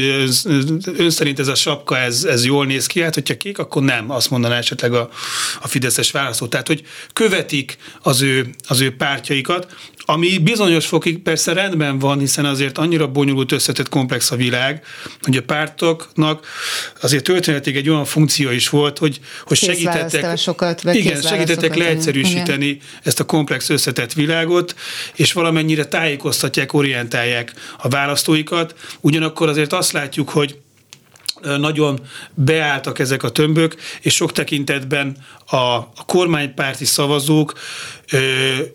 [0.96, 4.10] ön szerint ez a sapka, ez, ez jól néz ki, hát hogyha kék, akkor nem,
[4.10, 5.08] azt mondaná esetleg a,
[5.60, 6.46] a Fideszes választó.
[6.46, 9.74] Tehát, hogy követik az ő, az ő pártjaikat,
[10.04, 14.84] ami bizonyos fokig persze rendben van, hiszen azért annyira bonyolult, összetett, komplex a világ,
[15.20, 16.46] hogy a pártoknak
[17.02, 22.86] azért történetig egy olyan funkció is volt, hogy, hogy segítettek, sokat, igen, segítettek leegyszerűsíteni igen.
[23.02, 24.74] ezt a komplex, összetett világot,
[25.14, 28.74] és valamennyire tájékoztatják, orientálják a választóikat.
[29.00, 30.58] Ugyanakkor azért azt látjuk, hogy
[31.44, 32.00] nagyon
[32.34, 37.52] beálltak ezek a tömbök, és sok tekintetben a, a kormánypárti szavazók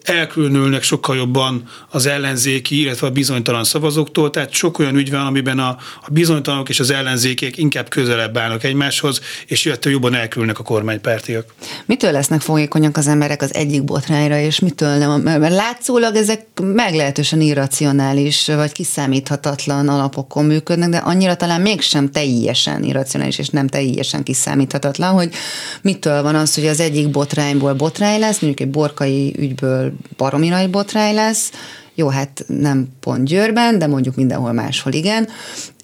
[0.03, 5.59] elkülönülnek sokkal jobban az ellenzéki, illetve a bizonytalan szavazóktól, tehát sok olyan ügy van, amiben
[5.59, 5.69] a,
[6.01, 11.53] a bizonytalanok és az ellenzékek inkább közelebb állnak egymáshoz, és jöttől jobban elkülnek a kormánypártiak.
[11.85, 15.21] Mitől lesznek fogékonyak az emberek az egyik botrányra, és mitől nem?
[15.21, 23.37] Mert látszólag ezek meglehetősen irracionális, vagy kiszámíthatatlan alapokon működnek, de annyira talán mégsem teljesen irracionális,
[23.37, 25.33] és nem teljesen kiszámíthatatlan, hogy
[25.81, 30.69] mitől van az, hogy az egyik botrányból botrány lesz, mondjuk egy borkai ügyből baromi nagy
[30.69, 31.51] botrány lesz,
[31.95, 35.27] jó, hát nem pont Győrben, de mondjuk mindenhol máshol igen,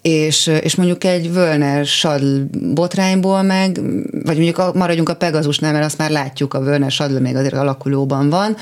[0.02, 2.40] és, és mondjuk egy Völner Sadl
[2.74, 3.80] botrányból meg,
[4.24, 8.30] vagy mondjuk maradjunk a Pegazusnál, mert azt már látjuk, a Völner Sadl még azért alakulóban
[8.30, 8.56] van,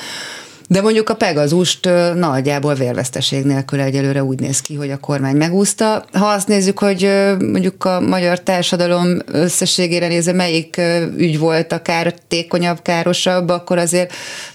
[0.68, 6.04] de mondjuk a Pegazust nagyjából vérveszteség nélkül egyelőre úgy néz ki, hogy a kormány megúszta.
[6.12, 10.80] Ha azt nézzük, hogy mondjuk a magyar társadalom összességére nézve melyik
[11.16, 14.12] ügy volt a kártékonyabb, károsabb, akkor azért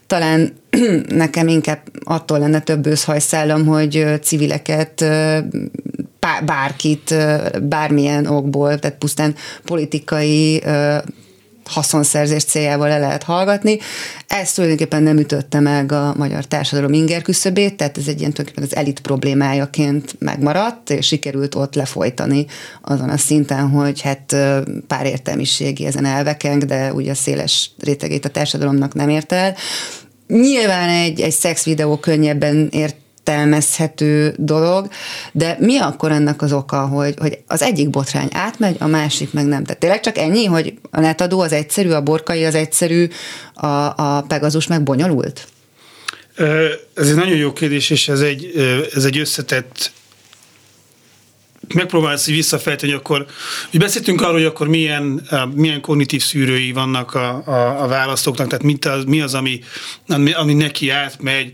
[0.08, 0.54] talán
[1.08, 5.06] nekem inkább attól lenne több őszhajszállam, hogy civileket
[6.46, 7.16] bárkit,
[7.62, 10.64] bármilyen okból, tehát pusztán politikai
[11.70, 13.78] haszonszerzés céljával le lehet hallgatni.
[14.28, 18.64] Ez tulajdonképpen nem ütötte meg a magyar társadalom inger küszöbét, tehát ez egy ilyen tulajdonképpen
[18.64, 22.46] az elit problémájaként megmaradt, és sikerült ott lefolytani
[22.82, 24.36] azon a szinten, hogy hát
[24.88, 29.56] pár értelmiségi ezen elvekeng, de ugye a széles rétegét a társadalomnak nem ért el.
[30.28, 32.96] Nyilván egy, egy szexvideó könnyebben ért
[33.30, 34.88] értelmezhető dolog,
[35.32, 39.46] de mi akkor ennek az oka, hogy, hogy az egyik botrány átmegy, a másik meg
[39.46, 39.64] nem.
[39.64, 43.08] Tehát tényleg csak ennyi, hogy a netadó az egyszerű, a borkai az egyszerű,
[43.54, 45.48] a, a Pegazus meg bonyolult?
[46.94, 48.54] Ez egy nagyon jó kérdés, és ez egy,
[48.94, 49.92] ez egy összetett
[51.74, 53.26] megpróbálsz így visszafejteni, akkor
[53.72, 58.64] hogy beszéltünk arról, hogy akkor milyen, milyen kognitív szűrői vannak a, a, a választóknak, tehát
[58.64, 59.62] mit az, mi az, ami,
[60.34, 61.52] ami neki átmegy.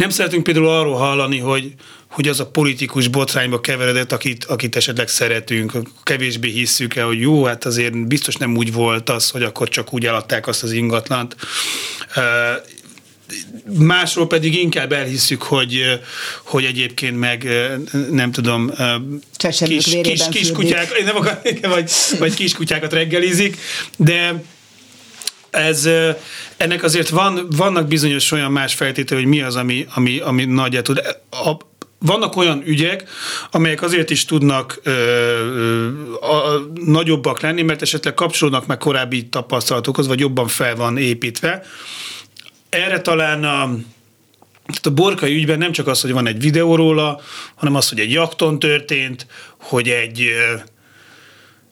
[0.00, 1.72] Nem szeretünk például arról hallani, hogy,
[2.10, 7.44] hogy az a politikus botrányba keveredett, akit, akit esetleg szeretünk, kevésbé hisszük el, hogy jó,
[7.44, 11.36] hát azért biztos nem úgy volt az, hogy akkor csak úgy eladták azt az ingatlant.
[13.78, 16.00] Másról pedig inkább elhisszük, hogy,
[16.44, 17.48] hogy egyébként meg
[18.10, 18.72] nem tudom,
[19.36, 23.56] kis, kis, kis kutyák, nem akar, vagy, vagy kiskutyákat reggelizik,
[23.96, 24.42] de
[25.50, 25.88] ez,
[26.56, 30.84] ennek azért van, vannak bizonyos olyan más feltétele, hogy mi az, ami, ami, ami nagyját
[30.84, 30.98] tud.
[31.30, 31.56] A,
[31.98, 33.08] vannak olyan ügyek,
[33.50, 40.06] amelyek azért is tudnak ö, ö, a, nagyobbak lenni, mert esetleg kapcsolódnak meg korábbi tapasztalatokhoz,
[40.06, 41.64] vagy jobban fel van építve
[42.70, 43.62] erre talán a,
[44.82, 47.20] a borkai ügyben nem csak az, hogy van egy videó róla,
[47.54, 50.28] hanem az, hogy egy jakton történt, hogy egy,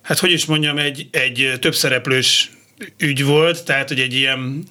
[0.03, 2.51] hát hogy is mondjam, egy, egy többszereplős
[2.99, 4.67] ügy volt, tehát hogy egy ilyen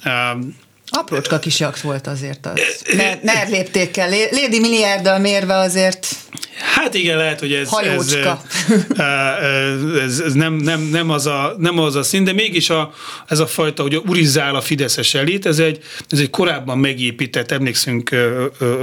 [0.90, 2.62] Aprócska kis jakt volt azért az.
[2.96, 4.10] Ne, ne lépték el.
[4.10, 6.08] Lady milliárddal mérve azért
[6.60, 8.18] Hát igen, lehet, hogy ez, ez,
[10.04, 12.94] ez, ez nem, nem, nem, az a, nem az a szín, de mégis a,
[13.28, 18.10] ez a fajta, hogy urizál a fideszes elit, ez egy, ez egy korábban megépített, emlékszünk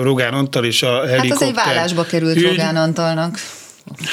[0.03, 1.31] Rogán Antal és a helikopter.
[1.31, 2.43] Hát az egy vállásba került ügy.
[2.43, 3.39] Rogán Antalnak.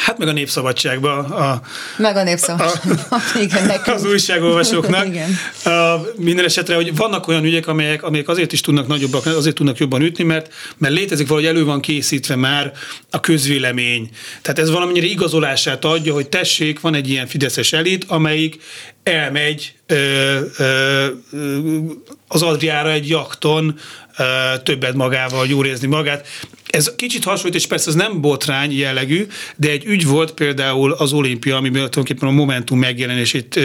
[0.06, 1.18] Hát meg a népszabadságba.
[1.18, 1.62] A,
[1.98, 3.66] meg a népszabadságba, igen.
[3.66, 3.96] Nekünk.
[3.96, 5.06] Az újságolvasóknak.
[5.06, 5.30] igen.
[5.64, 9.78] A, minden esetre, hogy vannak olyan ügyek, amelyek, amelyek azért is tudnak nagyobbak, azért tudnak
[9.78, 12.72] jobban ütni, mert, mert létezik valahogy elő van készítve már
[13.10, 14.10] a közvélemény.
[14.42, 18.62] Tehát ez valamennyire igazolását adja, hogy tessék, van egy ilyen fideszes elit, amelyik
[19.04, 21.08] elmegy ö, ö,
[22.28, 23.80] az Adriára egy jakton,
[24.64, 26.28] többet magával gyúrézni magát.
[26.72, 31.14] Ez kicsit hasonlít, és persze ez nem botrány jellegű, de egy ügy volt például az
[31.14, 33.60] olimpia, amiben tulajdonképpen a Momentum megjelenését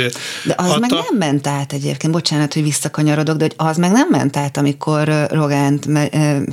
[0.44, 0.78] De az adta.
[0.78, 4.56] meg nem ment át egyébként, bocsánat, hogy visszakanyarodok, de hogy az meg nem ment át,
[4.56, 5.86] amikor Rogánt,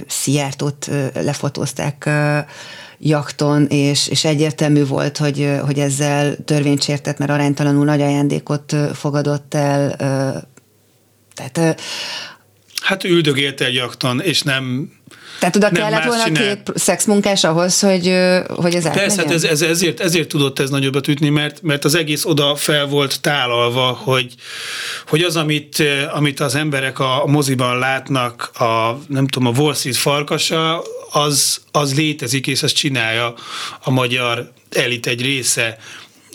[0.07, 2.09] Szijjártót lefotózták
[2.99, 9.53] jakton, és, és egyértelmű volt, hogy, hogy ezzel törvényt sértett, mert aránytalanul nagy ajándékot fogadott
[9.53, 9.95] el.
[11.33, 11.81] Tehát,
[12.81, 14.91] hát üldögélte egy jakton, és nem
[15.39, 16.43] tehát oda kellett volna csinál.
[16.43, 18.17] két szexmunkás ahhoz, hogy,
[18.47, 21.95] hogy ez Persze, hát ez, ez, ezért, ezért tudott ez nagyobbat ütni, mert, mert az
[21.95, 24.33] egész oda fel volt tálalva, hogy,
[25.07, 29.97] hogy az, amit, amit az emberek a moziban látnak, a, nem tudom, a Wall Street
[29.97, 33.33] farkasa, az, az létezik, és azt csinálja
[33.83, 35.77] a magyar elit egy része.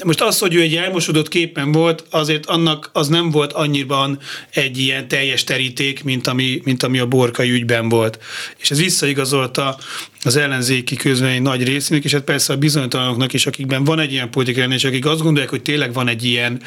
[0.05, 4.19] Most az, hogy ő egy elmosodott képen volt, azért annak az nem volt annyiban
[4.51, 8.19] egy ilyen teljes teríték, mint ami, mint ami a borkai ügyben volt.
[8.59, 9.79] És ez visszaigazolta
[10.23, 14.31] az ellenzéki közvélemény nagy részének, és hát persze a bizonytalanoknak is, akikben van egy ilyen
[14.31, 16.63] politikai és akik azt gondolják, hogy tényleg van egy ilyen,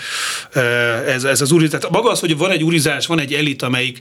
[1.07, 1.81] ez, ez az urizás.
[1.91, 3.99] Maga az, hogy van egy urizás, van egy elit, amelyik,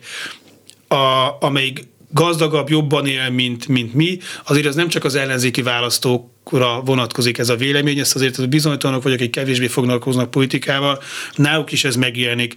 [0.88, 5.62] a, amelyik gazdagabb, jobban él, mint, mint mi, azért ez nem csak az ellenzéki
[6.50, 11.02] választókra vonatkozik ez a vélemény, ezt azért az bizonytalanok vagy, akik kevésbé foglalkoznak politikával,
[11.34, 12.54] náluk is ez megjelenik.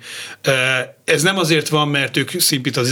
[1.03, 2.31] Ez nem azért van, mert ők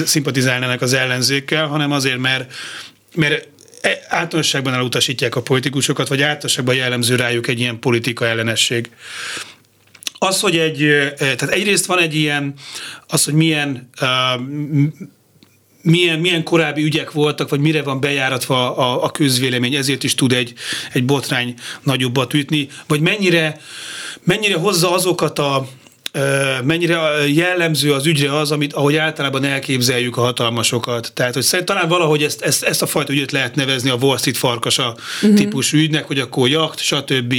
[0.06, 2.54] szimpatizálnának az ellenzékkel, hanem azért, mert,
[3.16, 3.48] mert
[3.82, 8.90] e, általánosságban elutasítják a politikusokat, vagy általánosságban jellemző rájuk egy ilyen politika ellenesség.
[10.24, 10.78] Az, hogy egy,
[11.18, 12.54] tehát egyrészt van egy ilyen,
[13.08, 13.90] az, hogy milyen
[15.82, 20.32] milyen, milyen korábbi ügyek voltak, vagy mire van bejáratva a, a közvélemény, ezért is tud
[20.32, 20.54] egy,
[20.94, 23.62] egy botrány nagyobbat ütni, vagy mennyire,
[24.24, 25.68] mennyire hozza azokat a,
[26.64, 31.12] mennyire jellemző az ügyre az, amit ahogy általában elképzeljük a hatalmasokat.
[31.14, 34.18] Tehát, hogy szerint talán valahogy ezt, ezt, ezt a fajta ügyet lehet nevezni a Wall
[34.18, 35.38] Street farkasa uh-huh.
[35.38, 37.36] típusú ügynek, hogy akkor jacht, stb.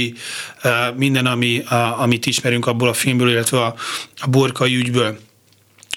[0.95, 3.75] minden, ami, a, amit ismerünk abból a filmből, illetve a,
[4.21, 5.17] a borkai ügyből.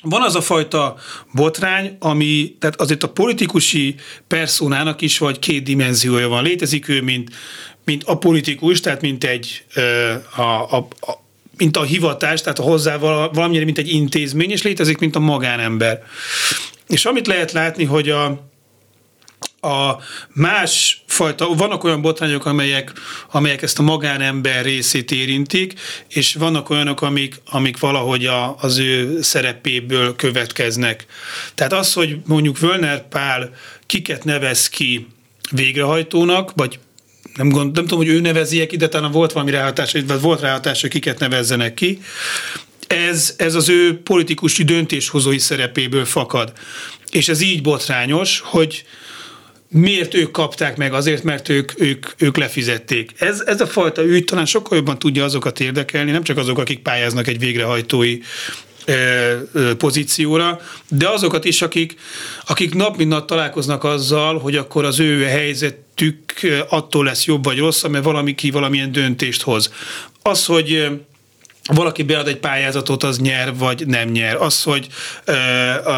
[0.09, 0.97] Van az a fajta
[1.33, 3.95] botrány, ami, tehát azért a politikusi
[4.27, 6.43] personának is vagy két dimenziója van.
[6.43, 7.31] Létezik ő, mint,
[7.85, 9.65] mint a politikus, tehát mint egy
[10.37, 11.25] a, a, a
[11.57, 16.03] mint a hivatás, tehát hozzá valamilyen, mint egy intézmény, és létezik, mint a magánember.
[16.89, 18.49] És amit lehet látni, hogy a,
[19.67, 20.01] a
[20.33, 22.93] más fajta, vannak olyan botrányok, amelyek,
[23.31, 25.73] amelyek ezt a magánember részét érintik,
[26.09, 31.07] és vannak olyanok, amik, amik valahogy a, az ő szerepéből következnek.
[31.55, 33.51] Tehát az, hogy mondjuk Völner Pál
[33.87, 35.07] kiket nevez ki
[35.51, 36.79] végrehajtónak, vagy
[37.35, 40.41] nem, gond, nem tudom, hogy ő nevezi ki, de talán volt valami ráhatás, vagy volt
[40.41, 42.01] ráhatás, hogy kiket nevezzenek ki.
[42.87, 46.53] Ez, ez az ő politikusi döntéshozói szerepéből fakad.
[47.11, 48.85] És ez így botrányos, hogy,
[49.69, 50.93] miért ők kapták meg?
[50.93, 53.13] Azért, mert ők, ők, ők lefizették.
[53.19, 56.79] Ez, ez a fajta ügy talán sokkal jobban tudja azokat érdekelni, nem csak azok, akik
[56.79, 58.19] pályáznak egy végrehajtói
[59.79, 61.95] pozícióra, de azokat is, akik,
[62.47, 66.33] akik nap mint nap találkoznak azzal, hogy akkor az ő helyzetük
[66.69, 69.73] attól lesz jobb vagy rosszabb, mert valami valamilyen döntést hoz.
[70.23, 70.89] Az, hogy
[71.67, 74.37] valaki bead egy pályázatot, az nyer, vagy nem nyer.
[74.37, 74.87] Az, hogy
[75.25, 75.33] ö,
[75.85, 75.93] ö,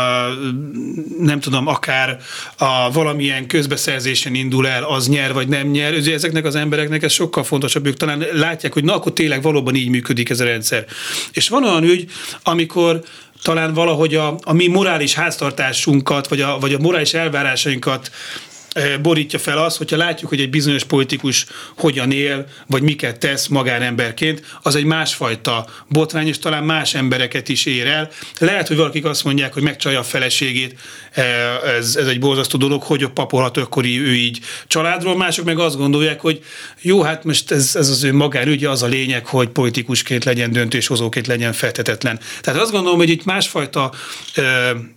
[1.18, 2.18] nem tudom, akár
[2.59, 5.94] a valamilyen közbeszerzésen indul el, az nyer, vagy nem nyer.
[5.94, 7.87] Ugye ezeknek az embereknek ez sokkal fontosabb.
[7.87, 10.87] Ők talán látják, hogy na, akkor tényleg valóban így működik ez a rendszer.
[11.33, 12.11] És van olyan ügy,
[12.42, 13.02] amikor
[13.42, 18.11] talán valahogy a, a mi morális háztartásunkat, vagy a, vagy a morális elvárásainkat
[19.02, 24.42] borítja fel az, hogyha látjuk, hogy egy bizonyos politikus hogyan él, vagy miket tesz magánemberként,
[24.62, 28.11] az egy másfajta botrány, és talán más embereket is ér el.
[28.38, 30.78] Lehet, hogy valakik azt mondják, hogy megcsalja a feleségét,
[31.78, 36.20] ez, ez egy borzasztó dolog, hogy papolhat akkor ő így családról, mások meg azt gondolják,
[36.20, 36.44] hogy
[36.81, 41.26] jó, hát most ez, ez az ő magánügye, az a lényeg, hogy politikusként legyen, döntéshozóként
[41.26, 42.20] legyen feltetetlen.
[42.40, 43.92] Tehát azt gondolom, hogy itt másfajta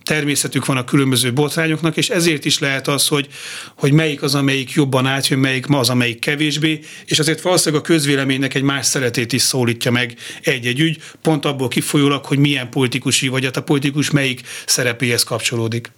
[0.04, 3.28] természetük van a különböző botrányoknak, és ezért is lehet az, hogy,
[3.76, 7.86] hogy melyik az, amelyik jobban átjön, melyik ma az, amelyik kevésbé, és azért valószínűleg a
[7.86, 13.28] közvéleménynek egy más szeretét is szólítja meg egy-egy ügy, pont abból kifolyólag, hogy milyen politikusi
[13.28, 15.90] vagy, hát a politikus melyik szerepéhez kapcsolódik.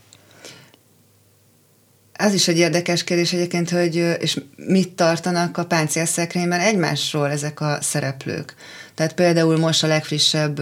[2.16, 7.78] Az is egy érdekes kérdés egyébként, hogy és mit tartanak a páncélszekrényben egymásról ezek a
[7.80, 8.54] szereplők.
[8.94, 10.60] Tehát például most a legfrissebb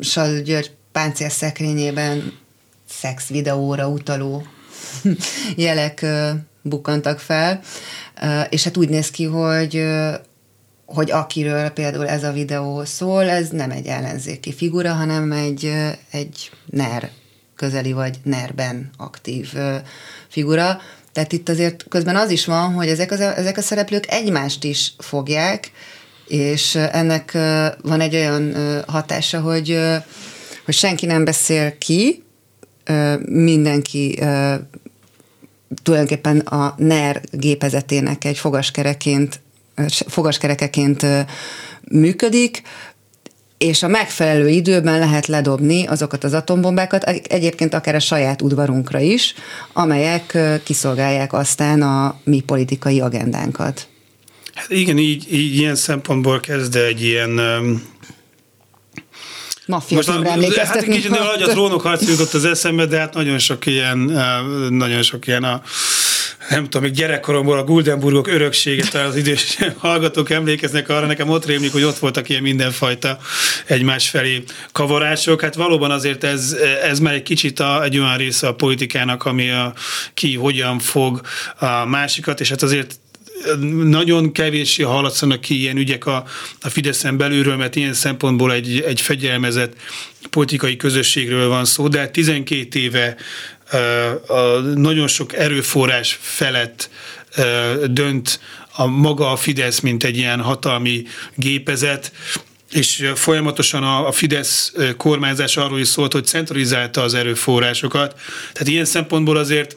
[0.00, 2.32] Sal György páncélszekrényében
[2.88, 4.46] szex videóra utaló
[5.56, 6.06] jelek
[6.62, 7.60] bukantak fel,
[8.48, 9.84] és hát úgy néz ki, hogy
[10.94, 15.72] hogy akiről például ez a videó szól, ez nem egy ellenzéki figura, hanem egy,
[16.10, 17.10] egy NER
[17.56, 19.52] közeli vagy NER-ben aktív
[20.28, 20.80] figura.
[21.12, 24.92] Tehát itt azért közben az is van, hogy ezek, az, ezek a szereplők egymást is
[24.98, 25.72] fogják,
[26.26, 27.32] és ennek
[27.82, 28.54] van egy olyan
[28.86, 29.78] hatása, hogy,
[30.64, 32.24] hogy senki nem beszél ki,
[33.26, 34.18] mindenki
[35.82, 39.40] tulajdonképpen a NER gépezetének egy fogaskereként,
[40.06, 41.06] fogaskerekeként
[41.90, 42.62] működik,
[43.58, 49.34] és a megfelelő időben lehet ledobni azokat az atombombákat, egyébként akár a saját udvarunkra is,
[49.72, 53.88] amelyek kiszolgálják aztán a mi politikai agendánkat.
[54.54, 57.40] Hát igen, így, így ilyen szempontból kezd egy ilyen
[59.68, 63.14] Maffia Most a, hát egy kicsit a, a trónok harc jutott az eszembe, de hát
[63.14, 63.98] nagyon sok ilyen,
[64.68, 65.62] nagyon sok ilyen a
[66.48, 71.72] nem tudom, még gyerekkoromból a Guldenburgok örökséget az idős hallgatók emlékeznek arra, nekem ott rémlik,
[71.72, 73.18] hogy ott voltak ilyen mindenfajta
[73.66, 74.42] egymás felé
[74.72, 75.40] kavarások.
[75.40, 79.50] Hát valóban azért ez, ez már egy kicsit a, egy olyan része a politikának, ami
[79.50, 79.72] a,
[80.14, 81.20] ki hogyan fog
[81.58, 82.98] a másikat, és hát azért
[83.82, 86.24] nagyon kevés hallatszanak ki ilyen ügyek a,
[86.60, 89.72] a Fideszen belülről, mert ilyen szempontból egy, egy fegyelmezett
[90.30, 93.16] politikai közösségről van szó, de 12 éve
[94.26, 96.90] a nagyon sok erőforrás felett
[97.86, 98.40] dönt
[98.72, 101.02] a maga a Fidesz, mint egy ilyen hatalmi
[101.34, 102.12] gépezet,
[102.72, 108.20] és folyamatosan a, Fidesz kormányzás arról is szólt, hogy centralizálta az erőforrásokat.
[108.52, 109.76] Tehát ilyen szempontból azért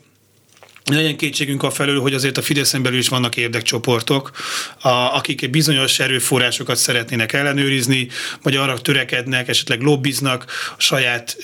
[0.85, 4.31] legyen kétségünk a felül, hogy azért a Fideszen belül is vannak érdekcsoportok,
[4.81, 8.07] a, akik bizonyos erőforrásokat szeretnének ellenőrizni,
[8.43, 10.45] vagy arra törekednek, esetleg lobbiznak
[10.77, 11.37] a saját,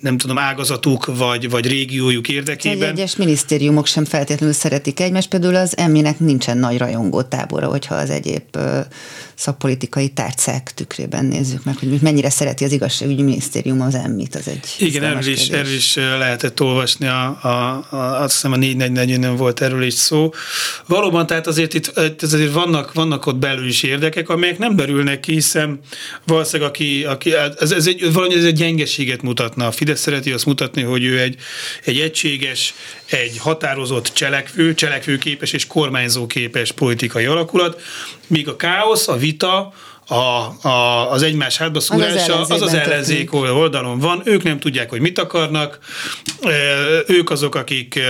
[0.00, 2.88] nem tudom, ágazatuk, vagy, vagy régiójuk érdekében.
[2.88, 7.94] Egy egyes minisztériumok sem feltétlenül szeretik egymást, például az emminek nincsen nagy rajongó tábora, hogyha
[7.94, 8.56] az egyéb
[9.42, 14.34] szakpolitikai tárcák tükrében nézzük meg, hogy mennyire szereti az igazságügyi minisztérium az emmit.
[14.34, 18.56] Az egy Igen, erről is, erről is lehetett olvasni, a, a, a, azt hiszem a
[18.56, 20.30] 444 volt erről is szó.
[20.86, 25.32] Valóban, tehát azért itt azért vannak, vannak ott belül is érdekek, amelyek nem derülnek ki,
[25.32, 25.80] hiszen
[26.26, 29.66] valószínűleg aki, aki ez, ez, egy, valami ez egy gyengeséget mutatna.
[29.66, 31.36] A Fidesz szereti azt mutatni, hogy ő egy,
[31.84, 32.74] egy egységes,
[33.12, 37.80] egy határozott cselekvő, cselekvőképes és kormányzóképes politikai alakulat,
[38.26, 39.72] míg a káosz, a vita,
[40.06, 40.14] a,
[40.68, 45.00] a, az egymás hátba szúrása, az az, az ellenzék oldalon van, ők nem tudják, hogy
[45.00, 45.78] mit akarnak,
[47.06, 48.00] ők azok, akik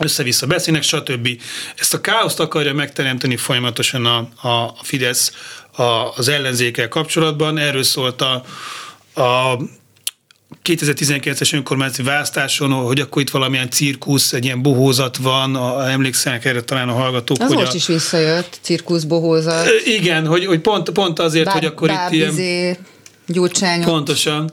[0.00, 1.28] össze-vissza beszélnek, stb.
[1.76, 5.32] Ezt a káoszt akarja megteremteni folyamatosan a, a Fidesz
[5.72, 5.82] a,
[6.16, 7.58] az ellenzékkel kapcsolatban.
[7.58, 8.44] Erről szólt a,
[9.20, 9.58] a
[10.64, 16.60] 2019-es önkormányzati választáson, hogy akkor itt valamilyen cirkusz, egy ilyen bohózat van, a, emlékszenek erre
[16.60, 17.40] talán a hallgatók.
[17.40, 19.68] Az hogy most a, is visszajött, cirkusz, bohózat.
[19.84, 22.76] Igen, hogy, hogy pont, pont azért, Bá, hogy akkor itt ilyen...
[23.30, 23.84] Gyurcsányok.
[23.84, 24.50] Pontosan,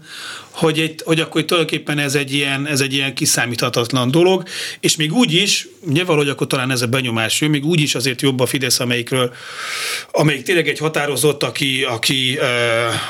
[0.49, 4.43] hogy, egy, hogy akkor itt tulajdonképpen ez egy, ilyen, ez egy ilyen kiszámíthatatlan dolog,
[4.79, 7.95] és még úgy is, ugye valahogy akkor talán ez a benyomás jön, még úgy is
[7.95, 9.33] azért jobb a Fidesz, amelyikről,
[10.11, 12.39] amelyik tényleg egy határozott, aki, aki,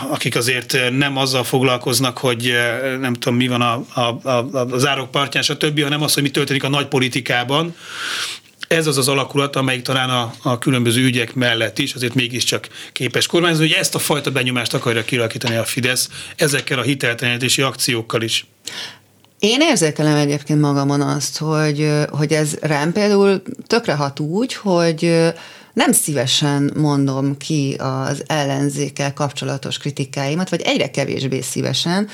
[0.09, 2.53] akik azért nem azzal foglalkoznak, hogy
[2.99, 6.29] nem tudom, mi van a, a, a, az árok partján, stb., hanem az, hogy mi
[6.29, 7.75] történik a nagy politikában,
[8.67, 13.27] ez az az alakulat, amelyik talán a, a különböző ügyek mellett is azért mégiscsak képes
[13.27, 18.45] kormányozni, hogy ezt a fajta benyomást akarja kialakítani a Fidesz ezekkel a hiteltelenítési akciókkal is.
[19.39, 25.31] Én érzékelem egyébként magamon azt, hogy, hogy ez rám például tökre hat úgy, hogy
[25.73, 32.09] nem szívesen mondom ki az ellenzékkel kapcsolatos kritikáimat, vagy egyre kevésbé szívesen,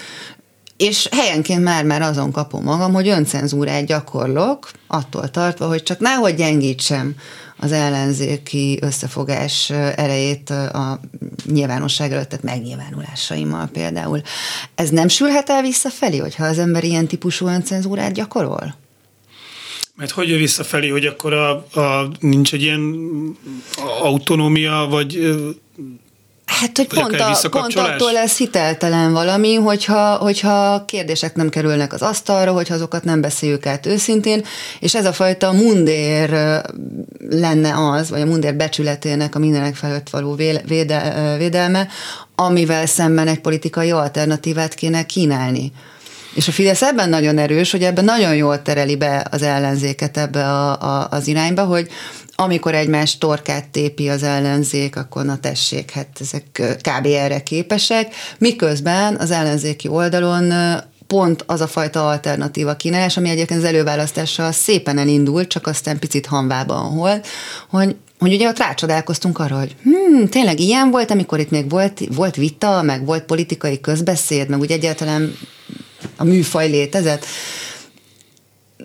[0.82, 7.16] és helyenként már-már azon kapom magam, hogy öncenzúrát gyakorlok, attól tartva, hogy csak nehogy gyengítsem
[7.58, 11.00] az ellenzéki összefogás erejét a
[11.46, 14.22] nyilvánosság előtt, tehát megnyilvánulásaimmal például.
[14.76, 18.76] Ez nem sülhet el visszafelé, hogyha az ember ilyen típusú öncenzúrát gyakorol?
[19.96, 22.82] Mert hogy jön visszafelé, hogy akkor a, a, nincs egy ilyen
[24.02, 25.36] autonómia, vagy
[26.60, 32.02] Hát, hogy pont, a, pont attól lesz hiteltelen valami, hogyha, hogyha kérdések nem kerülnek az
[32.02, 34.46] asztalra, hogyha azokat nem beszéljük át őszintén,
[34.80, 36.30] és ez a fajta mundér
[37.30, 40.36] lenne az, vagy a mundér becsületének a mindenek felett való
[40.66, 41.88] véde, védelme,
[42.36, 45.72] amivel szemben egy politikai alternatívát kéne kínálni.
[46.34, 50.46] És a Fidesz ebben nagyon erős, hogy ebben nagyon jól tereli be az ellenzéket ebbe
[50.46, 51.88] a, a, az irányba, hogy
[52.42, 56.44] amikor egymás torkát tépi az ellenzék, akkor na tessék, hát ezek
[56.82, 57.06] kb.
[57.06, 60.54] erre képesek, miközben az ellenzéki oldalon
[61.08, 66.26] pont az a fajta alternatíva kínálás, ami egyébként az előválasztással szépen elindult, csak aztán picit
[66.26, 67.22] hanvában hol,
[67.70, 72.02] hogy hogy ugye ott rácsodálkoztunk arra, hogy hmm, tényleg ilyen volt, amikor itt még volt,
[72.16, 75.38] volt vita, meg volt politikai közbeszéd, meg úgy egyáltalán
[76.16, 77.26] a műfaj létezett.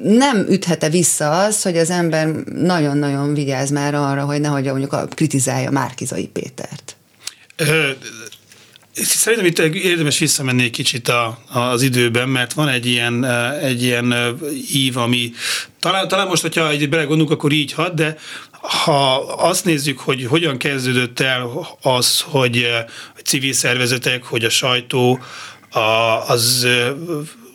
[0.02, 5.06] Nem üthete vissza az, hogy az ember nagyon-nagyon vigyáz már arra, hogy nehogy mondjuk a,
[5.06, 6.96] kritizálja Márkizai Pétert.
[8.92, 13.24] Szerintem itt érdemes visszamenni egy kicsit a, az időben, mert van egy ilyen,
[13.62, 14.14] egy ilyen
[14.72, 15.32] ív, ami
[15.80, 18.16] talán, talán most, hogyha egy belegondolunk, akkor így hat, de
[18.60, 22.66] ha azt nézzük, hogy hogyan kezdődött el az, hogy
[23.16, 25.20] a civil szervezetek, hogy a sajtó,
[26.26, 26.66] az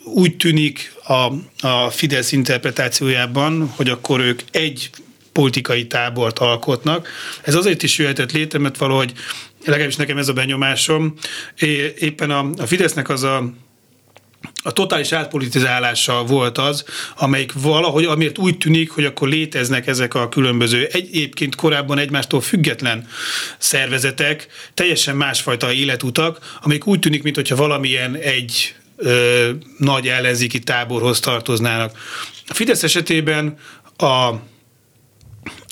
[0.04, 1.32] úgy tűnik a,
[1.66, 4.90] a Fidesz interpretációjában, hogy akkor ők egy
[5.32, 7.08] politikai tábort alkotnak.
[7.42, 9.12] Ez azért is jöhetett létre, mert valahogy
[9.64, 11.14] legalábbis nekem ez a benyomásom,
[11.98, 13.52] éppen a, a Fidesznek az a
[14.62, 16.84] a totális átpolitizálása volt az,
[17.16, 23.08] amelyik valahogy, amiért úgy tűnik, hogy akkor léteznek ezek a különböző, egyébként korábban egymástól független
[23.58, 31.98] szervezetek, teljesen másfajta életutak, amelyik úgy tűnik, mintha valamilyen egy ö, nagy ellenzéki táborhoz tartoznának.
[32.48, 33.58] A Fidesz esetében
[33.96, 34.30] a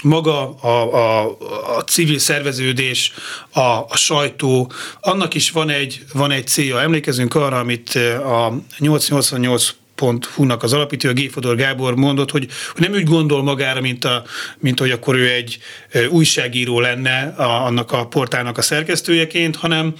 [0.03, 1.37] maga a, a,
[1.77, 3.13] a civil szerveződés,
[3.53, 6.81] a, a sajtó, annak is van egy, van egy célja.
[6.81, 9.75] Emlékezünk arra, amit a 888
[10.37, 11.31] nak az a G.
[11.31, 14.25] Fodor Gábor mondott, hogy, hogy nem úgy gondol magára, mint, a,
[14.59, 15.59] mint hogy akkor ő egy
[16.09, 19.95] újságíró lenne a, annak a portálnak a szerkesztőjeként, hanem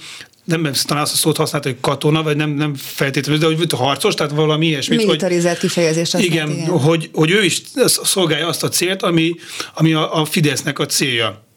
[0.51, 4.13] nem talán azt a szót használta, hogy katona, vagy nem, nem feltétlenül, de hogy harcos,
[4.13, 5.05] tehát valami ilyesmit.
[5.05, 6.13] Militarizált hogy, kifejezés.
[6.13, 6.67] Igen, igen.
[6.67, 9.35] Hogy, hogy ő is szolgálja azt a célt, ami,
[9.73, 11.49] ami a, a Fidesznek a célja.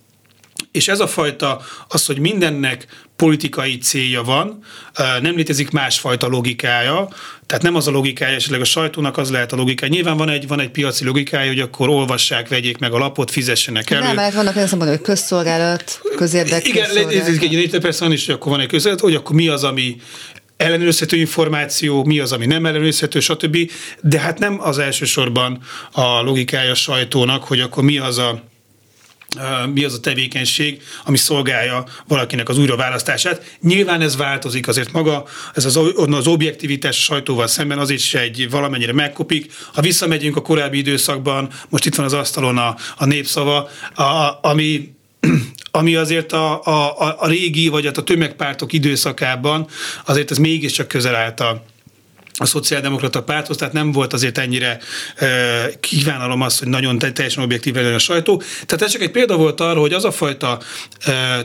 [0.73, 2.87] És ez a fajta, az, hogy mindennek
[3.17, 4.65] politikai célja van,
[5.21, 7.09] nem létezik másfajta logikája,
[7.47, 9.93] tehát nem az a logikája, esetleg a sajtónak az lehet a logikája.
[9.93, 13.91] Nyilván van egy, van egy piaci logikája, hogy akkor olvassák, vegyék meg a lapot, fizessenek
[13.91, 14.03] elő.
[14.03, 16.69] Nem, mert vannak olyan szempontból, hogy közszolgálat, közérdek.
[16.69, 19.97] Igen, létezik egy persze is, hogy akkor van egy közérdek, hogy akkor mi az, ami
[20.57, 23.71] ellenőrizhető információ, mi az, ami nem ellenőrizhető, stb.
[24.01, 25.59] De hát nem az elsősorban
[25.93, 28.43] a logikája a sajtónak, hogy akkor mi az a
[29.73, 33.57] mi az a tevékenység, ami szolgálja valakinek az újraválasztását.
[33.61, 35.25] Nyilván ez változik, azért maga,
[35.55, 39.53] ez az, az objektivitás sajtóval szemben az is egy valamennyire megkopik.
[39.73, 44.93] Ha visszamegyünk a korábbi időszakban, most itt van az asztalon a, a népszava, a, ami
[45.71, 49.67] ami azért a, a, a régi, vagy hát a tömegpártok időszakában
[50.05, 51.65] azért ez mégiscsak közel állt a,
[52.39, 54.79] a szociáldemokrata párthoz, tehát nem volt azért ennyire
[55.17, 55.27] e,
[55.81, 58.43] kívánalom az, hogy nagyon teljesen objektív legyen a sajtó.
[58.67, 60.61] Tehát ez csak egy példa volt arra, hogy az a fajta
[61.01, 61.45] e,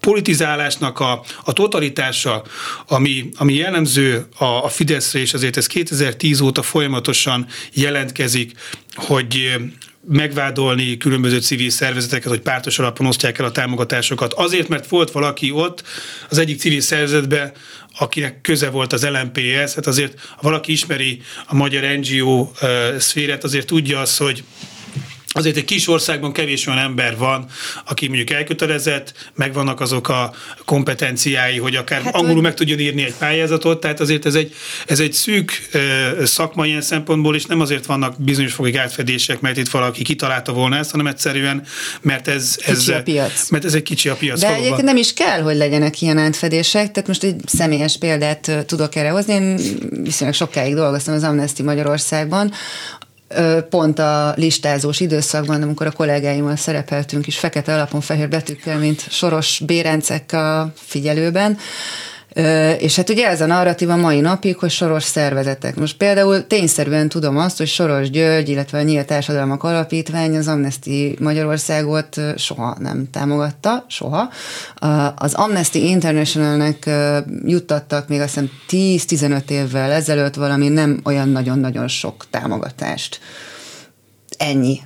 [0.00, 2.42] politizálásnak a, a totalitása,
[2.86, 8.52] ami, ami jellemző a, a Fideszre, és azért ez 2010 óta folyamatosan jelentkezik,
[8.94, 9.56] hogy
[10.08, 14.32] megvádolni különböző civil szervezeteket, hogy pártos alapon osztják el a támogatásokat.
[14.32, 15.82] Azért, mert volt valaki ott
[16.28, 17.52] az egyik civil szervezetbe,
[17.98, 22.50] akinek köze volt az LMP-hez, hát azért ha valaki ismeri a magyar NGO
[22.98, 24.44] szférát, azért tudja azt, hogy
[25.32, 27.46] azért egy kis országban kevés olyan ember van,
[27.84, 30.32] aki mondjuk elkötelezett, megvannak azok a
[30.64, 34.54] kompetenciái, hogy akár hát, angolul meg tudjon írni egy pályázatot, tehát azért ez egy,
[34.86, 35.68] ez egy szűk
[36.24, 40.76] szakma ilyen szempontból, és nem azért vannak bizonyos fogig átfedések, mert itt valaki kitalálta volna
[40.76, 41.62] ezt, hanem egyszerűen,
[42.00, 43.48] mert ez, ez, kicsi a piac.
[43.50, 44.40] Mert ez egy kicsi a piac.
[44.40, 44.64] De valóban.
[44.64, 49.10] egyébként nem is kell, hogy legyenek ilyen átfedések, tehát most egy személyes példát tudok erre
[49.10, 49.34] hozni.
[49.34, 49.60] Én
[50.02, 52.52] viszonylag sokáig dolgoztam az Amnesty Magyarországban,
[53.68, 59.62] pont a listázós időszakban, amikor a kollégáimmal szerepeltünk is fekete alapon fehér betűkkel, mint soros
[59.66, 61.58] bérencek a figyelőben,
[62.78, 65.76] és hát ugye ez a narratíva mai napig, hogy soros szervezetek.
[65.76, 71.16] Most például tényszerűen tudom azt, hogy Soros György, illetve a Nyílt Társadalmak Alapítvány az Amnesty
[71.18, 74.30] Magyarországot soha nem támogatta, soha.
[75.16, 76.90] Az Amnesty Internationalnek
[77.44, 83.20] juttattak még azt hiszem 10-15 évvel ezelőtt valami nem olyan nagyon-nagyon sok támogatást.
[84.38, 84.80] Ennyi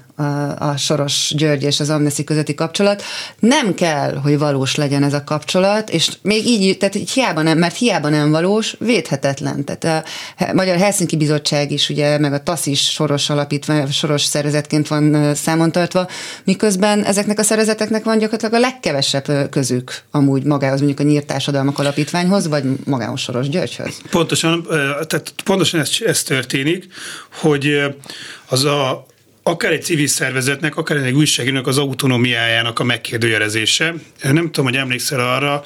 [0.59, 3.03] a Soros György és az Amnesty közötti kapcsolat.
[3.39, 7.59] Nem kell, hogy valós legyen ez a kapcsolat, és még így, tehát így hiába nem,
[7.59, 9.65] mert hiába nem valós, védhetetlen.
[9.65, 10.05] Tehát
[10.39, 15.35] a Magyar Helsinki Bizottság is, ugye, meg a TASZ is soros alapítvány, soros szervezetként van
[15.35, 16.09] számon tartva,
[16.45, 21.79] miközben ezeknek a szervezeteknek van gyakorlatilag a legkevesebb közük amúgy magához, mondjuk a Nyírt Társadalmak
[21.79, 24.01] Alapítványhoz, vagy magához Soros Györgyhöz.
[24.11, 24.67] Pontosan,
[25.07, 26.87] tehát pontosan ez, ez történik,
[27.41, 27.81] hogy
[28.49, 29.07] az a
[29.47, 33.95] akár egy civil szervezetnek, akár egy újságírónak az autonómiájának a megkérdőjelezése.
[34.23, 35.65] Nem tudom, hogy emlékszel arra,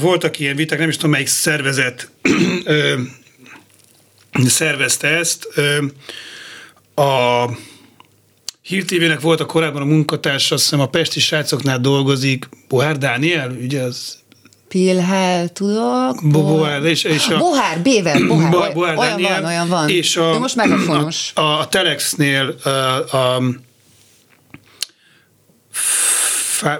[0.00, 2.10] voltak ilyen viták, nem is tudom, melyik szervezet
[4.46, 5.48] szervezte ezt.
[6.94, 7.44] A
[8.62, 13.80] Hír volt a korábban a munkatársa, azt hiszem a Pesti srácoknál dolgozik, Bohár Dániel, ugye
[13.80, 14.18] az
[14.76, 16.20] Pilhel tudok.
[16.22, 19.88] Bohár, és, és a, Bohár, Béver, Bohár, Bohár, Bohár olyan Daniel, van, olyan van.
[19.88, 21.30] És a, De most megafonos.
[21.34, 22.68] A, a, a Telexnél a,
[23.16, 23.42] a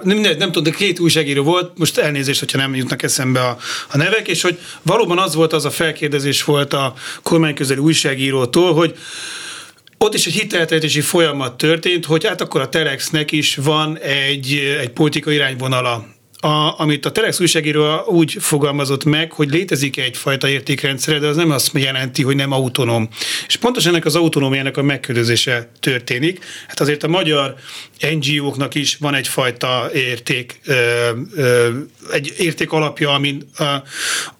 [0.03, 3.57] nem, nem, nem tudom, de két újságíró volt, most elnézést, hogyha nem jutnak eszembe a,
[3.91, 6.93] a nevek, és hogy valóban az volt az a felkérdezés volt a
[7.23, 8.95] kormányközeli újságírótól, hogy
[9.97, 14.89] ott is egy hiteltetési folyamat történt, hogy hát akkor a Telexnek is van egy, egy
[14.89, 21.27] politikai irányvonala a, amit a Telex újságíró úgy fogalmazott meg, hogy létezik egyfajta értékrendszer, de
[21.27, 23.09] az nem azt jelenti, hogy nem autonóm.
[23.47, 26.45] És pontosan ennek az autonómiának a megkérdezése történik.
[26.67, 27.55] Hát azért a magyar
[28.11, 30.61] NGO-knak is van egyfajta érték,
[32.11, 33.37] egy érték alapja, ami,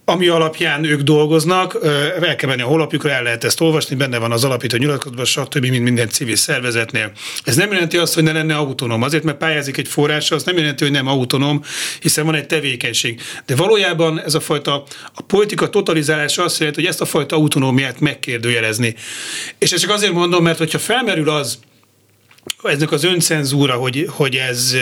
[0.10, 1.78] ami alapján ők dolgoznak,
[2.22, 5.66] el kell menni a honlapjukra, el lehet ezt olvasni, benne van az alapító nyilatkozatban, stb.,
[5.66, 7.12] mint minden civil szervezetnél.
[7.44, 9.02] Ez nem jelenti azt, hogy ne lenne autonóm.
[9.02, 11.64] Azért, mert pályázik egy forrásra, az nem jelenti, hogy nem autonóm,
[12.00, 13.22] hiszen van egy tevékenység.
[13.46, 14.84] De valójában ez a fajta
[15.14, 18.96] a politika totalizálása azt jelenti, hogy ezt a fajta autonómiát megkérdőjelezni.
[19.58, 21.60] És ezt csak azért mondom, mert hogyha felmerül az,
[22.64, 24.76] eznek az öncenzúra, hogy, hogy ez,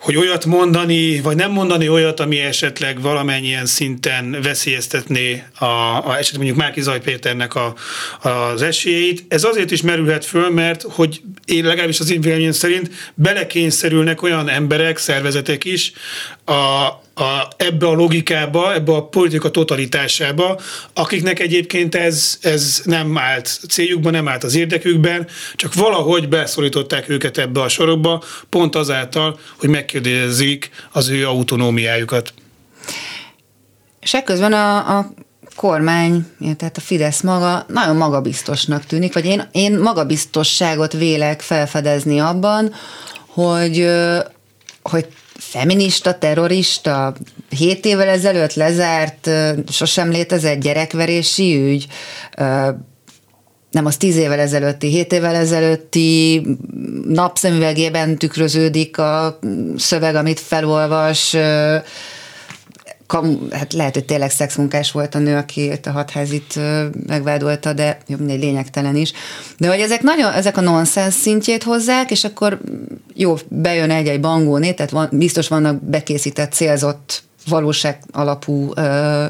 [0.00, 6.36] hogy olyat mondani, vagy nem mondani olyat, ami esetleg valamennyien szinten veszélyeztetné a, a esetleg
[6.36, 7.00] mondjuk Márki Zaj
[7.54, 7.74] a,
[8.28, 9.24] az esélyeit.
[9.28, 14.48] Ez azért is merülhet föl, mert hogy én legalábbis az én véleményem szerint belekényszerülnek olyan
[14.48, 15.92] emberek, szervezetek is
[16.44, 16.88] a,
[17.20, 20.60] a, ebbe a logikába, ebbe a politika totalitásába,
[20.94, 27.38] akiknek egyébként ez, ez nem állt céljukban, nem állt az érdekükben, csak valahogy beszorították őket
[27.38, 32.32] ebbe a sorokba, pont azáltal, hogy megkérdezik az ő autonómiájukat.
[34.00, 35.12] És ekközben a, a
[35.56, 42.74] kormány, tehát a Fidesz maga nagyon magabiztosnak tűnik, vagy én, én magabiztosságot vélek felfedezni abban,
[43.26, 43.86] hogy,
[44.82, 45.06] hogy
[45.50, 47.14] feminista, terrorista,
[47.48, 49.30] hét évvel ezelőtt lezárt,
[49.68, 51.86] sosem létezett gyerekverési ügy,
[53.70, 56.42] nem az tíz évvel ezelőtti, hét évvel ezelőtti
[57.08, 59.38] napszemüvegében tükröződik a
[59.76, 61.36] szöveg, amit felolvas,
[63.10, 66.58] kam, hát lehet, hogy tényleg szexmunkás volt a nő, aki a hatházit
[67.06, 69.12] megvádolta, de jó, mindegy lényegtelen is.
[69.58, 72.60] De hogy ezek nagyon, ezek a nonsens szintjét hozzák, és akkor
[73.14, 79.24] jó, bejön egy-egy bangóné, tehát van, biztos vannak bekészített, célzott valóság alapú ö,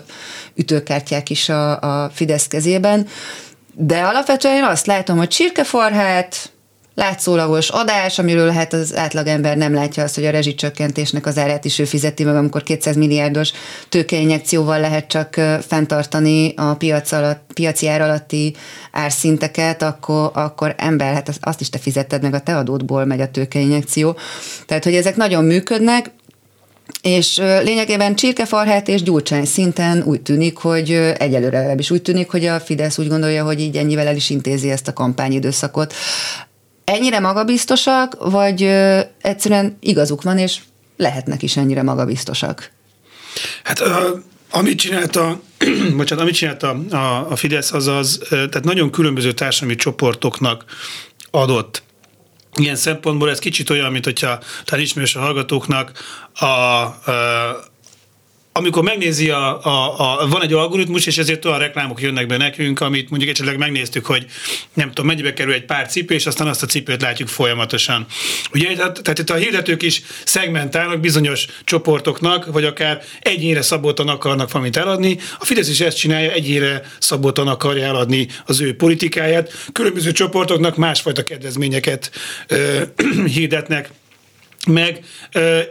[0.55, 3.07] ütőkártyák is a, a Fidesz kezében,
[3.75, 6.53] de alapvetően én azt látom, hogy csirkefarhát,
[7.01, 11.79] látszólagos adás, amiről hát az átlagember nem látja azt, hogy a rezsicsökkentésnek az árát is
[11.79, 13.53] ő fizeti meg, amikor 200 milliárdos
[13.89, 18.55] tőkeinjekcióval lehet csak fenntartani a piac alatt, piaci ár alatti
[18.93, 23.31] árszinteket, akkor, akkor ember, hát azt is te fizetted meg, a te adódból megy a
[23.31, 24.17] tőkeinjekció.
[24.67, 26.11] Tehát, hogy ezek nagyon működnek,
[27.03, 32.61] és lényegében Csirkefarhát és Gyurcsány szinten úgy tűnik, hogy egyelőre is úgy tűnik, hogy a
[32.61, 35.95] Fidesz úgy gondolja, hogy így ennyivel el is intézi ezt a kampányidőszakot
[36.91, 40.59] ennyire magabiztosak, vagy ö, egyszerűen igazuk van, és
[40.97, 42.71] lehetnek is ennyire magabiztosak?
[43.65, 43.87] Hát uh,
[44.51, 45.41] amit csinálta,
[45.97, 50.65] bocsánat, amit csinálta a, a Fidesz, az az, tehát nagyon különböző társadalmi csoportoknak
[51.31, 51.83] adott
[52.57, 55.93] Ilyen szempontból ez kicsit olyan, mint hogyha talán ismerős a hallgatóknak
[56.33, 57.65] a, a
[58.53, 62.81] amikor megnézi, a, a, a, van egy algoritmus, és ezért olyan reklámok jönnek be nekünk,
[62.81, 64.27] amit mondjuk esetleg megnéztük, hogy
[64.75, 68.07] nem tudom, mennyibe kerül egy pár cipő, és aztán azt a cipőt látjuk folyamatosan.
[68.53, 74.53] Ugye, tehát, tehát itt a hirdetők is szegmentálnak bizonyos csoportoknak, vagy akár egyére szabottan akarnak
[74.53, 75.19] valamit eladni.
[75.39, 79.53] A Fidesz is ezt csinálja, egyére szabottan akarja eladni az ő politikáját.
[79.73, 82.11] Különböző csoportoknak másfajta kedvezményeket
[82.47, 82.83] ö,
[83.35, 83.91] hirdetnek
[84.67, 85.05] meg,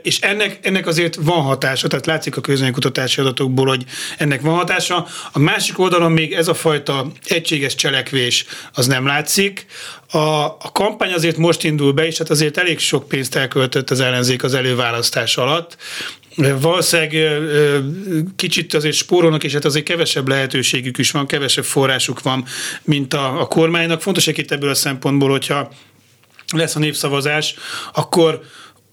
[0.03, 3.83] és ennek, ennek azért van hatása, tehát látszik a közönkutatási adatokból, hogy
[4.17, 5.07] ennek van hatása.
[5.31, 9.65] A másik oldalon még ez a fajta egységes cselekvés az nem látszik.
[10.11, 13.99] A, a kampány azért most indul be, és hát azért elég sok pénzt elköltött az
[13.99, 15.77] ellenzék az előválasztás alatt.
[16.59, 17.41] Valószínűleg
[18.35, 22.45] kicsit azért spórolnak, és hát azért kevesebb lehetőségük is van, kevesebb forrásuk van,
[22.83, 24.01] mint a, a kormánynak.
[24.01, 25.71] Fontos itt ebből a szempontból, hogyha
[26.55, 27.55] lesz a népszavazás,
[27.93, 28.41] akkor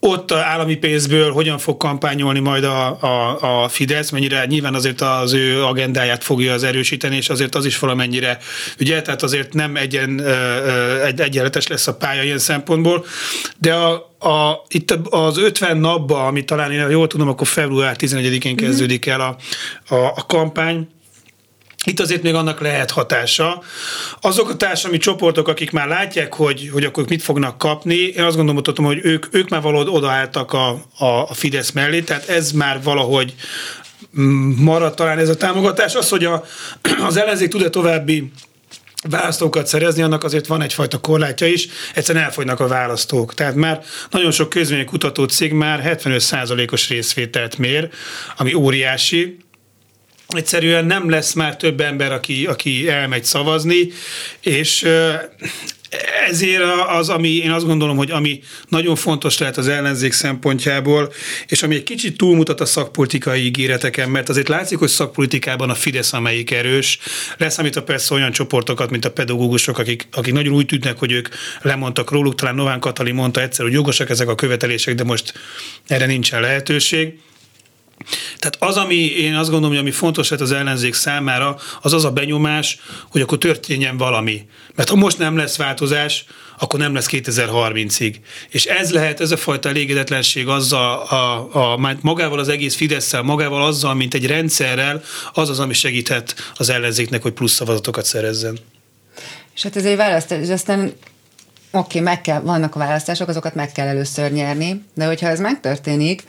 [0.07, 5.32] ott állami pénzből hogyan fog kampányolni majd a, a, a Fidesz, mennyire nyilván azért az
[5.32, 8.38] ő agendáját fogja az erősíteni, és azért az is valamennyire,
[8.80, 10.24] ugye, tehát azért nem egyen,
[11.04, 13.04] egy, egyenletes lesz a pálya ilyen szempontból,
[13.59, 18.52] de a, a, itt az 50 napban, ami talán én jól tudom, akkor február 11-én
[18.52, 18.64] mhm.
[18.64, 19.36] kezdődik el a,
[19.94, 20.88] a, a kampány,
[21.87, 23.62] itt azért még annak lehet hatása.
[24.20, 28.37] Azok a társadalmi csoportok, akik már látják, hogy, hogy akkor mit fognak kapni, én azt
[28.37, 30.68] gondolom, hogy ők, ők már valahogy odaálltak a,
[30.99, 33.34] a, a Fidesz mellé, tehát ez már valahogy
[34.57, 35.95] marad talán ez a támogatás.
[35.95, 36.45] Az, hogy a,
[37.07, 38.32] az ellenzék tud-e további
[39.09, 43.34] választókat szerezni, annak azért van egyfajta korlátja is, egyszerűen elfogynak a választók.
[43.34, 44.55] Tehát már nagyon sok
[44.87, 47.89] kutató cég már 75%-os részvételt mér,
[48.37, 49.37] ami óriási,
[50.29, 53.89] egyszerűen nem lesz már több ember, aki, aki elmegy szavazni,
[54.41, 54.89] és
[56.29, 61.12] ezért az, ami én azt gondolom, hogy ami nagyon fontos lehet az ellenzék szempontjából,
[61.47, 66.12] és ami egy kicsit túlmutat a szakpolitikai ígéreteken, mert azért látszik, hogy szakpolitikában a Fidesz,
[66.12, 66.99] amelyik erős,
[67.37, 71.12] lesz, amit a persze olyan csoportokat, mint a pedagógusok, akik, akik nagyon úgy tűnnek, hogy
[71.12, 71.29] ők
[71.62, 75.33] lemondtak róluk, talán Nován Katali mondta egyszer, hogy jogosak ezek a követelések, de most
[75.87, 77.18] erre nincsen lehetőség.
[78.38, 82.05] Tehát az, ami én azt gondolom, hogy ami fontos lett az ellenzék számára, az az
[82.05, 82.78] a benyomás,
[83.11, 84.49] hogy akkor történjen valami.
[84.74, 86.24] Mert ha most nem lesz változás,
[86.59, 88.14] akkor nem lesz 2030-ig.
[88.49, 93.64] És ez lehet, ez a fajta elégedetlenség azzal, a, a, magával az egész fidesz magával
[93.64, 98.59] azzal, mint egy rendszerrel, az az, ami segíthet az ellenzéknek, hogy plusz szavazatokat szerezzen.
[99.55, 100.92] És hát ez egy választás, és aztán
[101.70, 106.24] oké, meg kell, vannak a választások, azokat meg kell először nyerni, de hogyha ez megtörténik,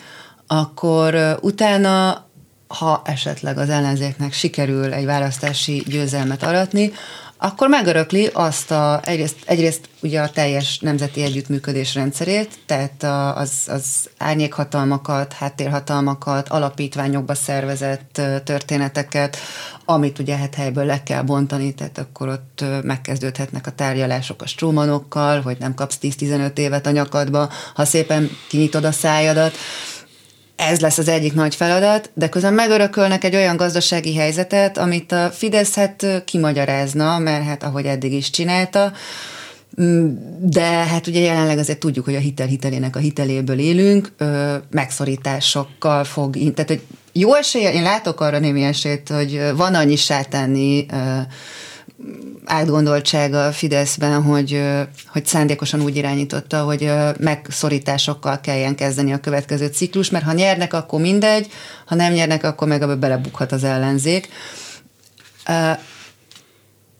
[0.48, 2.26] akkor utána
[2.68, 6.91] ha esetleg az ellenzéknek sikerül egy választási győzelmet aratni,
[7.39, 13.04] akkor megörökli azt a, egyrészt, egyrészt ugye a teljes nemzeti együttműködés rendszerét, tehát
[13.38, 19.38] az, az árnyékhatalmakat, háttérhatalmakat, alapítványokba szervezett történeteket,
[19.86, 25.41] amit ugye hát helyből le kell bontani, tehát akkor ott megkezdődhetnek a tárgyalások a strómanokkal,
[25.41, 29.58] hogy nem kapsz 10-15 évet a nyakadba, ha szépen kinyitod a szájadat
[30.58, 35.30] ez lesz az egyik nagy feladat, de közben megörökölnek egy olyan gazdasági helyzetet, amit a
[35.30, 38.93] Fidesz hát kimagyarázna, mert hát ahogy eddig is csinálta,
[39.82, 40.08] mm,
[40.39, 44.12] de hát ugye jelenleg azért tudjuk, hogy a hitel hitelének a hiteléből élünk,
[44.72, 46.82] megszorításokkal fog, tehát hogy
[47.12, 50.86] jó esélye, én látok arra némi esélyt, hogy van annyi sátáni
[52.45, 54.62] átgondoltsága a Fideszben, hogy,
[55.08, 61.02] hogy szándékosan úgy irányította, hogy megszorításokkal kelljen kezdeni a következő ciklus, mert ha nyernek, akkor
[61.02, 61.48] mindegy,
[61.86, 64.28] ha nem nyernek, akkor meg abba belebukhat az ellenzék.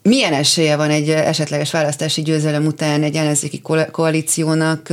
[0.02, 4.90] Milyen esélye van egy esetleges választási győzelem után egy ellenzéki koalíciónak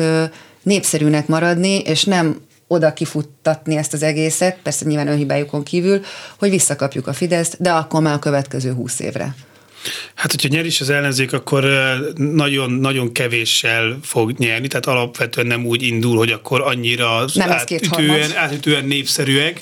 [0.63, 6.01] népszerűnek maradni, és nem oda kifuttatni ezt az egészet, persze nyilván önhibájukon kívül,
[6.39, 9.35] hogy visszakapjuk a Fideszt, de akkor már a következő húsz évre.
[10.15, 11.65] Hát, hogyha nyer is az ellenzék, akkor
[12.17, 18.85] nagyon-nagyon kevéssel fog nyerni, tehát alapvetően nem úgy indul, hogy akkor annyira nem átütően, átütően
[18.85, 19.61] népszerűek.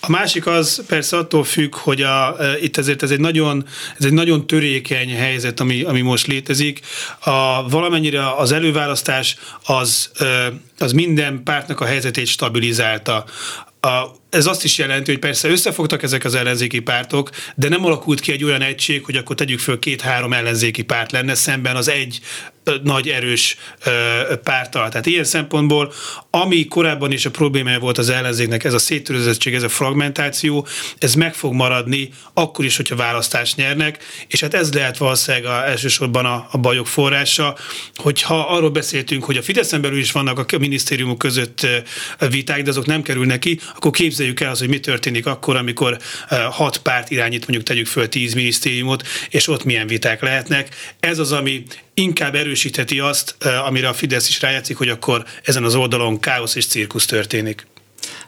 [0.00, 3.66] A másik az persze attól függ, hogy a, itt ezért ez egy nagyon,
[3.98, 6.80] ez egy nagyon törékeny helyzet, ami, ami most létezik.
[7.18, 10.10] A, valamennyire az előválasztás az,
[10.78, 13.24] az minden pártnak a helyzetét stabilizálta.
[13.80, 13.88] A,
[14.30, 18.32] ez azt is jelenti, hogy persze összefogtak ezek az ellenzéki pártok, de nem alakult ki
[18.32, 22.20] egy olyan egység, hogy akkor tegyük föl két-három ellenzéki párt lenne szemben az egy
[22.82, 23.56] nagy erős
[24.42, 24.88] pártal.
[24.88, 25.92] Tehát ilyen szempontból,
[26.30, 30.66] ami korábban is a problémája volt az ellenzéknek, ez a széttörözettség, ez a fragmentáció,
[30.98, 33.98] ez meg fog maradni akkor is, hogyha választást nyernek,
[34.28, 37.56] és hát ez lehet valószínűleg a, elsősorban a, a bajok forrása,
[37.94, 41.66] hogyha arról beszéltünk, hogy a Fideszen belül is vannak a minisztériumok között
[42.30, 45.98] viták, de azok nem kerülnek ki, akkor képzeljük el az, hogy mi történik akkor, amikor
[46.50, 50.68] hat párt irányít, mondjuk tegyük föl tíz minisztériumot, és ott milyen viták lehetnek.
[51.00, 51.62] Ez az, ami
[51.94, 53.36] inkább erősítheti azt,
[53.66, 57.66] amire a Fidesz is rájátszik, hogy akkor ezen az oldalon káosz és cirkusz történik.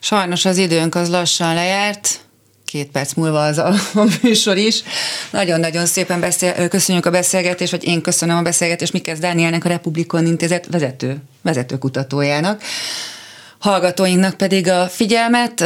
[0.00, 2.20] Sajnos az időnk az lassan lejárt,
[2.64, 3.74] két perc múlva az a,
[4.22, 4.82] műsor is.
[5.30, 10.26] Nagyon-nagyon szépen beszél, köszönjük a beszélgetést, vagy én köszönöm a beszélgetést Mikesz Dánielnek, a Republikon
[10.26, 12.62] Intézet vezető, vezető kutatójának.
[13.58, 15.60] Hallgatóinknak pedig a figyelmet.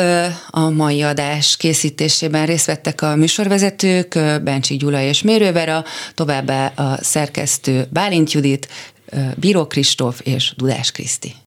[0.50, 5.84] A mai adás készítésében részt vettek a műsorvezetők, Bencsik Gyula és Mérővera,
[6.14, 8.68] továbbá a szerkesztő Bálint Judit,
[9.36, 11.34] Bíró Kristóf és Dudás Kriszti.